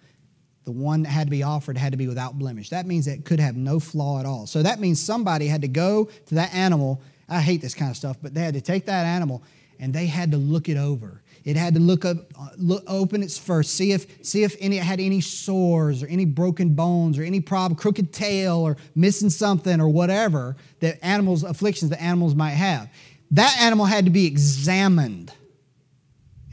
the 0.64 0.70
one 0.70 1.02
that 1.04 1.08
had 1.08 1.28
to 1.28 1.30
be 1.30 1.42
offered 1.42 1.78
had 1.78 1.92
to 1.92 1.96
be 1.96 2.08
without 2.08 2.38
blemish. 2.38 2.68
That 2.68 2.84
means 2.84 3.06
it 3.06 3.24
could 3.24 3.40
have 3.40 3.56
no 3.56 3.80
flaw 3.80 4.20
at 4.20 4.26
all. 4.26 4.46
So 4.46 4.62
that 4.62 4.80
means 4.80 5.00
somebody 5.00 5.46
had 5.46 5.62
to 5.62 5.68
go 5.68 6.10
to 6.26 6.34
that 6.34 6.52
animal. 6.52 7.00
I 7.28 7.40
hate 7.40 7.60
this 7.60 7.74
kind 7.74 7.90
of 7.90 7.96
stuff, 7.96 8.16
but 8.22 8.34
they 8.34 8.42
had 8.42 8.54
to 8.54 8.60
take 8.60 8.86
that 8.86 9.04
animal 9.04 9.42
and 9.78 9.92
they 9.92 10.06
had 10.06 10.30
to 10.32 10.36
look 10.36 10.68
it 10.68 10.76
over. 10.76 11.22
It 11.44 11.56
had 11.56 11.74
to 11.74 11.80
look 11.80 12.04
up, 12.04 12.16
uh, 12.38 12.48
look, 12.56 12.84
open 12.86 13.22
its 13.22 13.36
first, 13.36 13.74
see 13.74 13.92
if, 13.92 14.24
see 14.24 14.44
if 14.44 14.56
any, 14.60 14.78
it 14.78 14.82
had 14.82 14.98
any 14.98 15.20
sores 15.20 16.02
or 16.02 16.06
any 16.06 16.24
broken 16.24 16.74
bones 16.74 17.18
or 17.18 17.22
any 17.22 17.40
problem, 17.40 17.76
crooked 17.76 18.12
tail 18.12 18.58
or 18.58 18.76
missing 18.94 19.30
something 19.30 19.80
or 19.80 19.88
whatever 19.88 20.56
that 20.80 21.04
animals, 21.04 21.42
afflictions 21.42 21.90
that 21.90 22.00
animals 22.00 22.34
might 22.34 22.50
have. 22.50 22.88
That 23.30 23.56
animal 23.60 23.84
had 23.84 24.06
to 24.06 24.10
be 24.10 24.26
examined. 24.26 25.32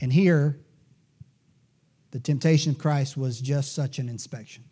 And 0.02 0.12
here, 0.12 0.60
the 2.12 2.20
temptation 2.20 2.72
of 2.72 2.78
Christ 2.78 3.16
was 3.16 3.40
just 3.40 3.74
such 3.74 4.00
an 4.00 4.10
inspection. 4.10 4.64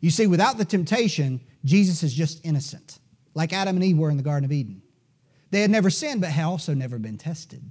You 0.00 0.10
see, 0.10 0.26
without 0.26 0.58
the 0.58 0.64
temptation, 0.64 1.40
Jesus 1.64 2.02
is 2.02 2.12
just 2.12 2.44
innocent, 2.44 2.98
like 3.34 3.52
Adam 3.52 3.76
and 3.76 3.84
Eve 3.84 3.98
were 3.98 4.10
in 4.10 4.16
the 4.16 4.22
Garden 4.22 4.44
of 4.44 4.52
Eden. 4.52 4.82
They 5.50 5.60
had 5.60 5.70
never 5.70 5.90
sinned, 5.90 6.20
but 6.20 6.30
had 6.30 6.44
also 6.44 6.74
never 6.74 6.98
been 6.98 7.18
tested. 7.18 7.62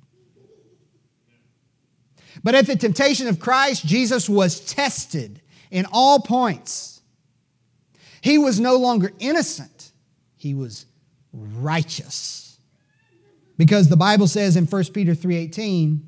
But 2.44 2.56
at 2.56 2.68
the 2.68 2.76
temptation 2.76 3.28
of 3.28 3.40
Christ, 3.40 3.86
Jesus 3.86 4.30
was 4.30 4.60
tested 4.60 5.42
in 5.72 5.86
all 5.92 6.20
points. 6.20 7.02
He 8.22 8.38
was 8.38 8.60
no 8.60 8.78
longer 8.78 9.12
innocent, 9.20 9.92
he 10.36 10.54
was 10.54 10.86
righteous. 11.34 12.60
Because 13.58 13.90
the 13.90 13.98
Bible 13.98 14.28
says 14.28 14.56
in 14.56 14.66
1 14.66 14.94
Peter 14.94 15.16
3:18 15.16 16.02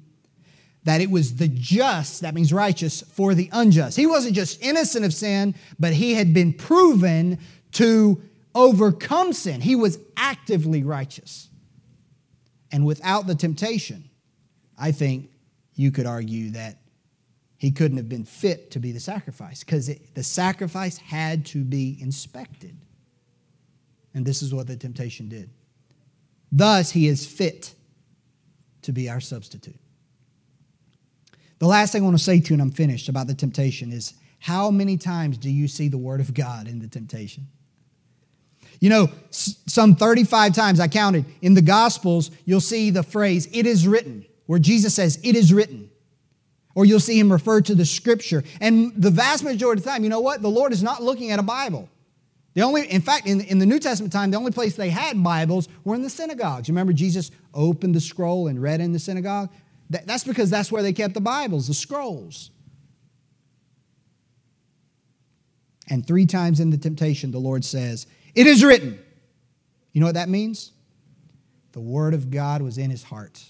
that 0.84 1.02
it 1.02 1.10
was 1.10 1.36
the 1.36 1.48
just, 1.48 2.22
that 2.22 2.34
means 2.34 2.54
righteous, 2.54 3.02
for 3.02 3.34
the 3.34 3.50
unjust. 3.52 3.98
He 3.98 4.06
wasn't 4.06 4.36
just 4.36 4.62
innocent 4.62 5.04
of 5.04 5.14
sin, 5.14 5.56
but 5.80 5.94
he 5.94 6.14
had 6.14 6.34
been 6.34 6.54
proven 6.54 7.40
to 7.74 8.22
overcome 8.56 9.34
sin. 9.34 9.62
He 9.62 9.76
was 9.76 10.00
actively 10.18 10.84
righteous. 10.84 11.50
And 12.72 12.86
without 12.86 13.28
the 13.28 13.36
temptation, 13.36 14.10
I 14.78 14.92
think 14.92 15.30
you 15.76 15.92
could 15.92 16.06
argue 16.06 16.52
that 16.52 16.78
he 17.58 17.72
couldn't 17.72 17.98
have 17.98 18.10
been 18.10 18.26
fit 18.26 18.72
to 18.72 18.80
be 18.80 18.92
the 18.92 19.00
sacrifice 19.00 19.64
because 19.64 19.88
the 19.88 20.24
sacrifice 20.24 20.98
had 20.98 21.46
to 21.48 21.64
be 21.64 21.98
inspected. 22.00 22.78
And 24.14 24.26
this 24.26 24.42
is 24.42 24.54
what 24.54 24.68
the 24.68 24.78
temptation 24.78 25.28
did. 25.28 25.50
Thus, 26.52 26.92
he 26.92 27.08
is 27.08 27.28
fit 27.28 27.76
to 28.82 28.92
be 28.92 29.10
our 29.10 29.20
substitute. 29.20 29.80
The 31.60 31.68
last 31.68 31.92
thing 31.92 32.02
I 32.02 32.06
want 32.06 32.18
to 32.18 32.24
say 32.24 32.40
to 32.40 32.50
you, 32.50 32.54
and 32.54 32.62
I'm 32.62 32.72
finished 32.72 33.10
about 33.10 33.28
the 33.28 33.36
temptation, 33.36 33.92
is 33.92 34.14
how 34.40 34.72
many 34.72 34.98
times 34.98 35.38
do 35.38 35.50
you 35.50 35.68
see 35.68 35.90
the 35.90 35.98
Word 35.98 36.22
of 36.22 36.34
God 36.34 36.68
in 36.68 36.80
the 36.80 36.88
temptation? 36.88 37.48
You 38.80 38.90
know, 38.90 39.10
some 39.30 39.96
35 39.96 40.54
times 40.54 40.80
I 40.80 40.88
counted 40.88 41.26
in 41.42 41.54
the 41.54 41.62
Gospels, 41.62 42.32
you'll 42.46 42.62
see 42.62 42.90
the 42.92 43.04
phrase, 43.04 43.48
it 43.52 43.66
is 43.66 43.88
written, 43.88 44.26
where 44.46 44.60
Jesus 44.60 44.94
says, 44.94 45.20
it 45.24 45.36
is 45.36 45.54
written. 45.54 45.90
Or 46.76 46.86
you'll 46.86 47.02
see 47.02 47.20
him 47.20 47.32
refer 47.32 47.60
to 47.62 47.76
the 47.76 47.86
scripture. 47.86 48.44
And 48.62 48.94
the 48.96 49.10
vast 49.10 49.44
majority 49.44 49.80
of 49.80 49.84
the 49.84 49.90
time, 49.90 50.04
you 50.04 50.10
know 50.10 50.22
what? 50.22 50.42
The 50.42 50.50
Lord 50.50 50.72
is 50.72 50.82
not 50.82 51.04
looking 51.04 51.32
at 51.32 51.40
a 51.40 51.44
Bible. 51.44 51.90
The 52.54 52.62
only, 52.62 52.88
in 52.88 53.02
fact, 53.02 53.28
in, 53.28 53.42
in 53.42 53.60
the 53.60 53.66
New 53.66 53.80
Testament 53.80 54.14
time, 54.14 54.32
the 54.32 54.38
only 54.38 54.52
place 54.52 54.76
they 54.76 54.90
had 54.90 55.22
Bibles 55.22 55.68
were 55.84 55.96
in 55.96 56.02
the 56.02 56.10
synagogues. 56.10 56.70
Remember 56.70 56.94
Jesus 56.94 57.32
opened 57.54 57.96
the 57.96 58.02
scroll 58.02 58.48
and 58.48 58.62
read 58.62 58.82
in 58.82 58.94
the 58.94 59.00
synagogue? 59.00 59.50
That, 59.90 60.08
that's 60.08 60.24
because 60.24 60.50
that's 60.50 60.72
where 60.72 60.84
they 60.84 60.94
kept 60.94 61.14
the 61.14 61.22
Bibles, 61.22 61.68
the 61.68 61.74
scrolls. 61.74 62.52
And 65.90 66.06
three 66.06 66.26
times 66.26 66.60
in 66.60 66.70
the 66.70 66.78
temptation, 66.78 67.32
the 67.32 67.40
Lord 67.40 67.66
says, 67.66 68.08
It 68.40 68.48
is 68.48 68.64
written. 68.64 68.98
You 69.92 70.00
know 70.00 70.06
what 70.06 70.16
that 70.16 70.30
means? 70.30 70.72
The 71.74 71.82
Word 71.82 72.14
of 72.14 72.32
God 72.32 72.62
was 72.62 72.78
in 72.78 72.90
his 72.90 73.04
heart. 73.04 73.44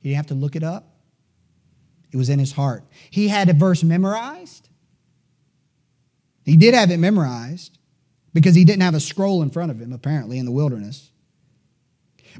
He 0.00 0.08
didn't 0.08 0.16
have 0.16 0.28
to 0.28 0.34
look 0.34 0.56
it 0.56 0.62
up, 0.62 0.88
it 2.10 2.16
was 2.16 2.30
in 2.30 2.38
his 2.38 2.52
heart. 2.52 2.82
He 3.10 3.28
had 3.28 3.50
a 3.50 3.52
verse 3.52 3.84
memorized. 3.84 4.70
He 6.46 6.56
did 6.56 6.72
have 6.72 6.90
it 6.90 6.96
memorized 6.96 7.76
because 8.32 8.54
he 8.54 8.64
didn't 8.64 8.80
have 8.80 8.94
a 8.94 9.00
scroll 9.00 9.42
in 9.42 9.50
front 9.50 9.70
of 9.70 9.78
him, 9.78 9.92
apparently, 9.92 10.38
in 10.38 10.46
the 10.46 10.50
wilderness. 10.50 11.10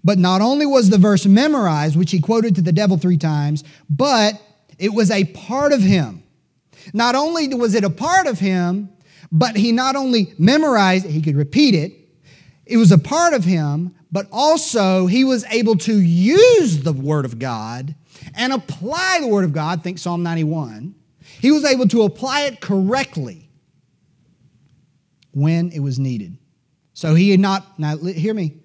But 0.02 0.16
not 0.16 0.40
only 0.40 0.64
was 0.64 0.88
the 0.88 0.96
verse 0.96 1.26
memorized, 1.26 1.96
which 1.96 2.12
he 2.12 2.18
quoted 2.18 2.54
to 2.54 2.62
the 2.62 2.72
devil 2.72 2.96
three 2.96 3.18
times, 3.18 3.62
but 3.90 4.40
it 4.78 4.94
was 4.94 5.10
a 5.10 5.26
part 5.26 5.74
of 5.74 5.82
him. 5.82 6.22
Not 6.94 7.14
only 7.14 7.52
was 7.54 7.74
it 7.74 7.84
a 7.84 7.90
part 7.90 8.26
of 8.26 8.38
him, 8.38 8.88
but 9.32 9.56
he 9.56 9.72
not 9.72 9.96
only 9.96 10.34
memorized 10.38 11.06
it, 11.06 11.10
he 11.10 11.22
could 11.22 11.36
repeat 11.36 11.74
it. 11.74 11.92
It 12.66 12.76
was 12.76 12.92
a 12.92 12.98
part 12.98 13.34
of 13.34 13.44
him, 13.44 13.94
but 14.12 14.26
also 14.32 15.06
he 15.06 15.24
was 15.24 15.44
able 15.46 15.76
to 15.78 16.00
use 16.00 16.82
the 16.82 16.92
Word 16.92 17.24
of 17.24 17.38
God 17.38 17.94
and 18.34 18.52
apply 18.52 19.18
the 19.20 19.28
Word 19.28 19.44
of 19.44 19.52
God. 19.52 19.82
Think 19.82 19.98
Psalm 19.98 20.22
91. 20.22 20.94
He 21.40 21.50
was 21.50 21.64
able 21.64 21.88
to 21.88 22.02
apply 22.02 22.42
it 22.42 22.60
correctly 22.60 23.48
when 25.32 25.70
it 25.70 25.80
was 25.80 25.98
needed. 25.98 26.36
So 26.92 27.14
he 27.14 27.30
had 27.30 27.40
not, 27.40 27.78
now 27.78 27.96
hear 27.96 28.34
me, 28.34 28.56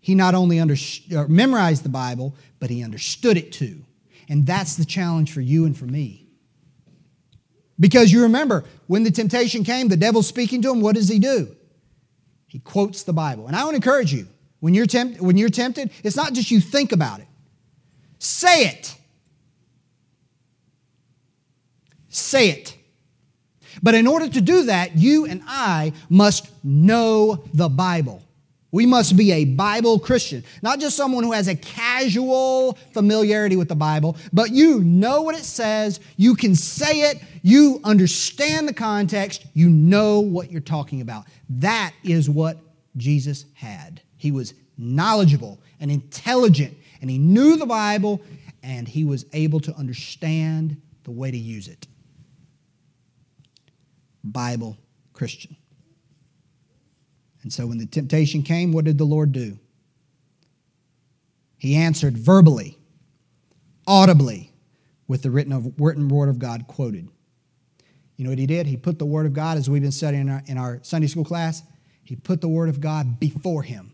he 0.00 0.14
not 0.14 0.34
only 0.34 0.60
under, 0.60 0.76
uh, 1.16 1.24
memorized 1.26 1.84
the 1.84 1.88
Bible, 1.88 2.34
but 2.58 2.70
he 2.70 2.84
understood 2.84 3.36
it 3.36 3.52
too. 3.52 3.84
And 4.28 4.46
that's 4.46 4.76
the 4.76 4.84
challenge 4.84 5.32
for 5.32 5.40
you 5.40 5.64
and 5.64 5.76
for 5.76 5.86
me. 5.86 6.25
Because 7.78 8.12
you 8.12 8.22
remember, 8.22 8.64
when 8.86 9.02
the 9.02 9.10
temptation 9.10 9.64
came, 9.64 9.88
the 9.88 9.96
devil's 9.96 10.26
speaking 10.26 10.62
to 10.62 10.70
him, 10.72 10.80
what 10.80 10.94
does 10.94 11.08
he 11.08 11.18
do? 11.18 11.54
He 12.46 12.58
quotes 12.58 13.02
the 13.02 13.12
Bible. 13.12 13.46
And 13.46 13.56
I 13.56 13.64
want 13.64 13.72
to 13.72 13.76
encourage 13.76 14.12
you, 14.12 14.28
when 14.60 14.72
you're, 14.72 14.86
tempt, 14.86 15.20
when 15.20 15.36
you're 15.36 15.50
tempted, 15.50 15.90
it's 16.02 16.16
not 16.16 16.32
just 16.32 16.50
you 16.50 16.60
think 16.60 16.92
about 16.92 17.20
it, 17.20 17.26
say 18.18 18.66
it. 18.66 18.94
Say 22.08 22.48
it. 22.48 22.74
But 23.82 23.94
in 23.94 24.06
order 24.06 24.26
to 24.26 24.40
do 24.40 24.64
that, 24.64 24.96
you 24.96 25.26
and 25.26 25.42
I 25.46 25.92
must 26.08 26.50
know 26.64 27.44
the 27.52 27.68
Bible. 27.68 28.22
We 28.72 28.84
must 28.84 29.16
be 29.16 29.32
a 29.32 29.44
Bible 29.44 29.98
Christian, 29.98 30.44
not 30.60 30.80
just 30.80 30.96
someone 30.96 31.24
who 31.24 31.32
has 31.32 31.48
a 31.48 31.54
casual 31.54 32.74
familiarity 32.92 33.56
with 33.56 33.68
the 33.68 33.76
Bible, 33.76 34.16
but 34.32 34.50
you 34.50 34.80
know 34.80 35.22
what 35.22 35.36
it 35.36 35.44
says, 35.44 36.00
you 36.16 36.34
can 36.34 36.54
say 36.54 37.10
it, 37.10 37.22
you 37.42 37.80
understand 37.84 38.68
the 38.68 38.74
context, 38.74 39.46
you 39.54 39.68
know 39.70 40.20
what 40.20 40.50
you're 40.50 40.60
talking 40.60 41.00
about. 41.00 41.24
That 41.48 41.94
is 42.02 42.28
what 42.28 42.58
Jesus 42.96 43.44
had. 43.54 44.02
He 44.16 44.32
was 44.32 44.52
knowledgeable 44.76 45.60
and 45.80 45.90
intelligent, 45.90 46.76
and 47.00 47.08
he 47.08 47.18
knew 47.18 47.56
the 47.56 47.66
Bible, 47.66 48.20
and 48.62 48.88
he 48.88 49.04
was 49.04 49.26
able 49.32 49.60
to 49.60 49.74
understand 49.76 50.80
the 51.04 51.12
way 51.12 51.30
to 51.30 51.38
use 51.38 51.68
it. 51.68 51.86
Bible 54.24 54.76
Christian. 55.12 55.56
And 57.46 57.52
so 57.52 57.68
when 57.68 57.78
the 57.78 57.86
temptation 57.86 58.42
came, 58.42 58.72
what 58.72 58.86
did 58.86 58.98
the 58.98 59.04
Lord 59.04 59.30
do? 59.30 59.56
He 61.56 61.76
answered 61.76 62.18
verbally, 62.18 62.76
audibly, 63.86 64.52
with 65.06 65.22
the 65.22 65.30
written, 65.30 65.72
written 65.78 66.08
word 66.08 66.28
of 66.28 66.40
God 66.40 66.66
quoted. 66.66 67.08
You 68.16 68.24
know 68.24 68.32
what 68.32 68.40
he 68.40 68.48
did? 68.48 68.66
He 68.66 68.76
put 68.76 68.98
the 68.98 69.06
word 69.06 69.26
of 69.26 69.32
God, 69.32 69.58
as 69.58 69.70
we've 69.70 69.80
been 69.80 69.92
studying 69.92 70.22
in 70.22 70.28
our, 70.28 70.42
in 70.46 70.58
our 70.58 70.80
Sunday 70.82 71.06
school 71.06 71.24
class, 71.24 71.62
he 72.02 72.16
put 72.16 72.40
the 72.40 72.48
word 72.48 72.68
of 72.68 72.80
God 72.80 73.20
before 73.20 73.62
him 73.62 73.92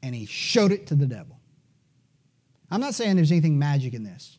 and 0.00 0.14
he 0.14 0.24
showed 0.24 0.70
it 0.70 0.86
to 0.86 0.94
the 0.94 1.06
devil. 1.06 1.40
I'm 2.70 2.80
not 2.80 2.94
saying 2.94 3.16
there's 3.16 3.32
anything 3.32 3.58
magic 3.58 3.94
in 3.94 4.04
this, 4.04 4.38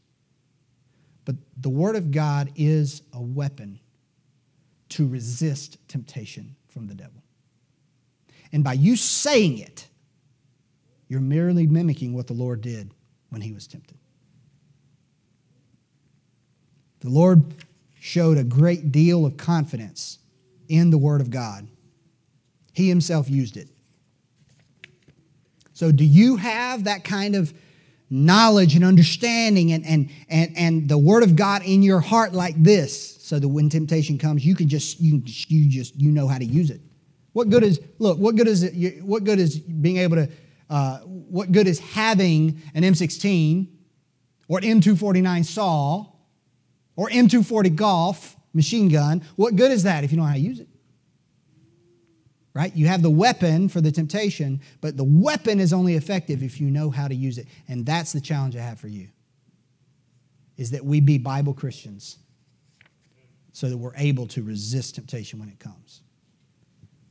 but 1.26 1.36
the 1.58 1.68
word 1.68 1.98
of 1.98 2.12
God 2.12 2.50
is 2.56 3.02
a 3.12 3.22
weapon 3.22 3.82
to 4.88 5.06
resist 5.06 5.86
temptation 5.90 6.56
from 6.70 6.88
the 6.88 6.96
devil. 6.96 7.23
And 8.54 8.64
by 8.64 8.74
you 8.74 8.96
saying 8.96 9.58
it, 9.58 9.88
you're 11.10 11.20
merely 11.20 11.68
mimicking 11.68 12.14
what 12.14 12.28
the 12.28 12.34
Lord 12.34 12.62
did 12.62 12.92
when 13.30 13.42
he 13.42 13.52
was 13.52 13.68
tempted. 13.68 13.98
The 17.02 17.10
Lord 17.10 17.44
showed 18.00 18.38
a 18.38 18.44
great 18.44 18.92
deal 18.92 19.26
of 19.26 19.36
confidence 19.36 20.20
in 20.70 20.92
the 20.92 20.98
Word 20.98 21.20
of 21.20 21.30
God 21.30 21.68
He 22.72 22.88
himself 22.88 23.30
used 23.30 23.58
it. 23.58 23.68
So, 25.74 25.92
do 25.92 26.06
you 26.06 26.38
have 26.38 26.86
that 26.86 27.04
kind 27.04 27.36
of 27.36 27.54
knowledge 28.10 28.76
and 28.76 28.86
understanding 28.86 29.72
and, 29.72 29.86
and, 29.86 30.10
and, 30.30 30.54
and 30.56 30.90
the 30.90 30.98
Word 30.98 31.24
of 31.24 31.36
God 31.36 31.64
in 31.66 31.82
your 31.82 32.00
heart 32.00 32.34
like 32.34 32.62
this 32.62 33.18
so 33.24 33.40
that 33.40 33.48
when 33.48 33.70
temptation 33.70 34.18
comes, 34.18 34.46
you 34.46 34.56
can 34.56 34.70
just, 34.70 35.00
you, 35.00 35.22
you 35.48 35.70
just, 35.70 36.00
you 36.00 36.12
know 36.12 36.28
how 36.28 36.38
to 36.38 36.46
use 36.46 36.70
it? 36.70 36.80
What 37.34 37.50
good 37.50 37.64
is, 37.64 37.80
look, 38.00 38.18
what 38.18 38.36
good 38.36 38.48
is 38.48 38.64
it, 38.64 39.04
what 39.04 39.24
good 39.24 39.40
is 39.40 39.60
being 39.60 39.98
able 39.98 40.16
to, 40.18 40.30
uh, 40.70 41.00
what 41.00 41.52
good 41.52 41.68
is 41.68 41.80
having 41.80 42.62
an 42.74 42.84
M16 42.84 43.68
or 44.48 44.60
an 44.60 44.64
M249 44.64 45.46
SAW 45.46 46.06
or 46.96 47.10
M240 47.10 47.76
golf 47.76 48.36
machine 48.54 48.90
gun? 48.90 49.24
What 49.36 49.56
good 49.56 49.72
is 49.72 49.84
that 49.84 50.04
if 50.04 50.12
you 50.12 50.18
don't 50.18 50.26
know 50.26 50.30
how 50.30 50.36
to 50.36 50.42
use 50.42 50.60
it? 50.60 50.68
right? 52.54 52.76
You 52.76 52.88
have 52.88 53.02
the 53.02 53.10
weapon 53.10 53.68
for 53.68 53.82
the 53.82 53.92
temptation, 53.92 54.62
but 54.82 54.96
the 54.96 55.04
weapon 55.04 55.60
is 55.60 55.74
only 55.74 55.96
effective 55.96 56.44
if 56.44 56.62
you 56.62 56.70
know 56.70 56.90
how 56.90 57.08
to 57.08 57.16
use 57.16 57.38
it. 57.38 57.48
And 57.68 57.86
that's 57.86 58.14
the 58.14 58.22
challenge 58.22 58.56
I 58.56 58.62
have 58.62 58.80
for 58.80 58.88
you. 58.88 59.10
Is 60.56 60.72
that 60.72 60.86
we 60.86 61.02
be 61.02 61.18
Bible 61.18 61.54
Christians 61.54 62.20
so 63.54 63.70
that 63.70 63.78
we're 63.78 63.96
able 63.96 64.28
to 64.28 64.44
resist 64.44 64.96
temptation 64.96 65.40
when 65.40 65.50
it 65.50 65.60
comes. 65.60 66.03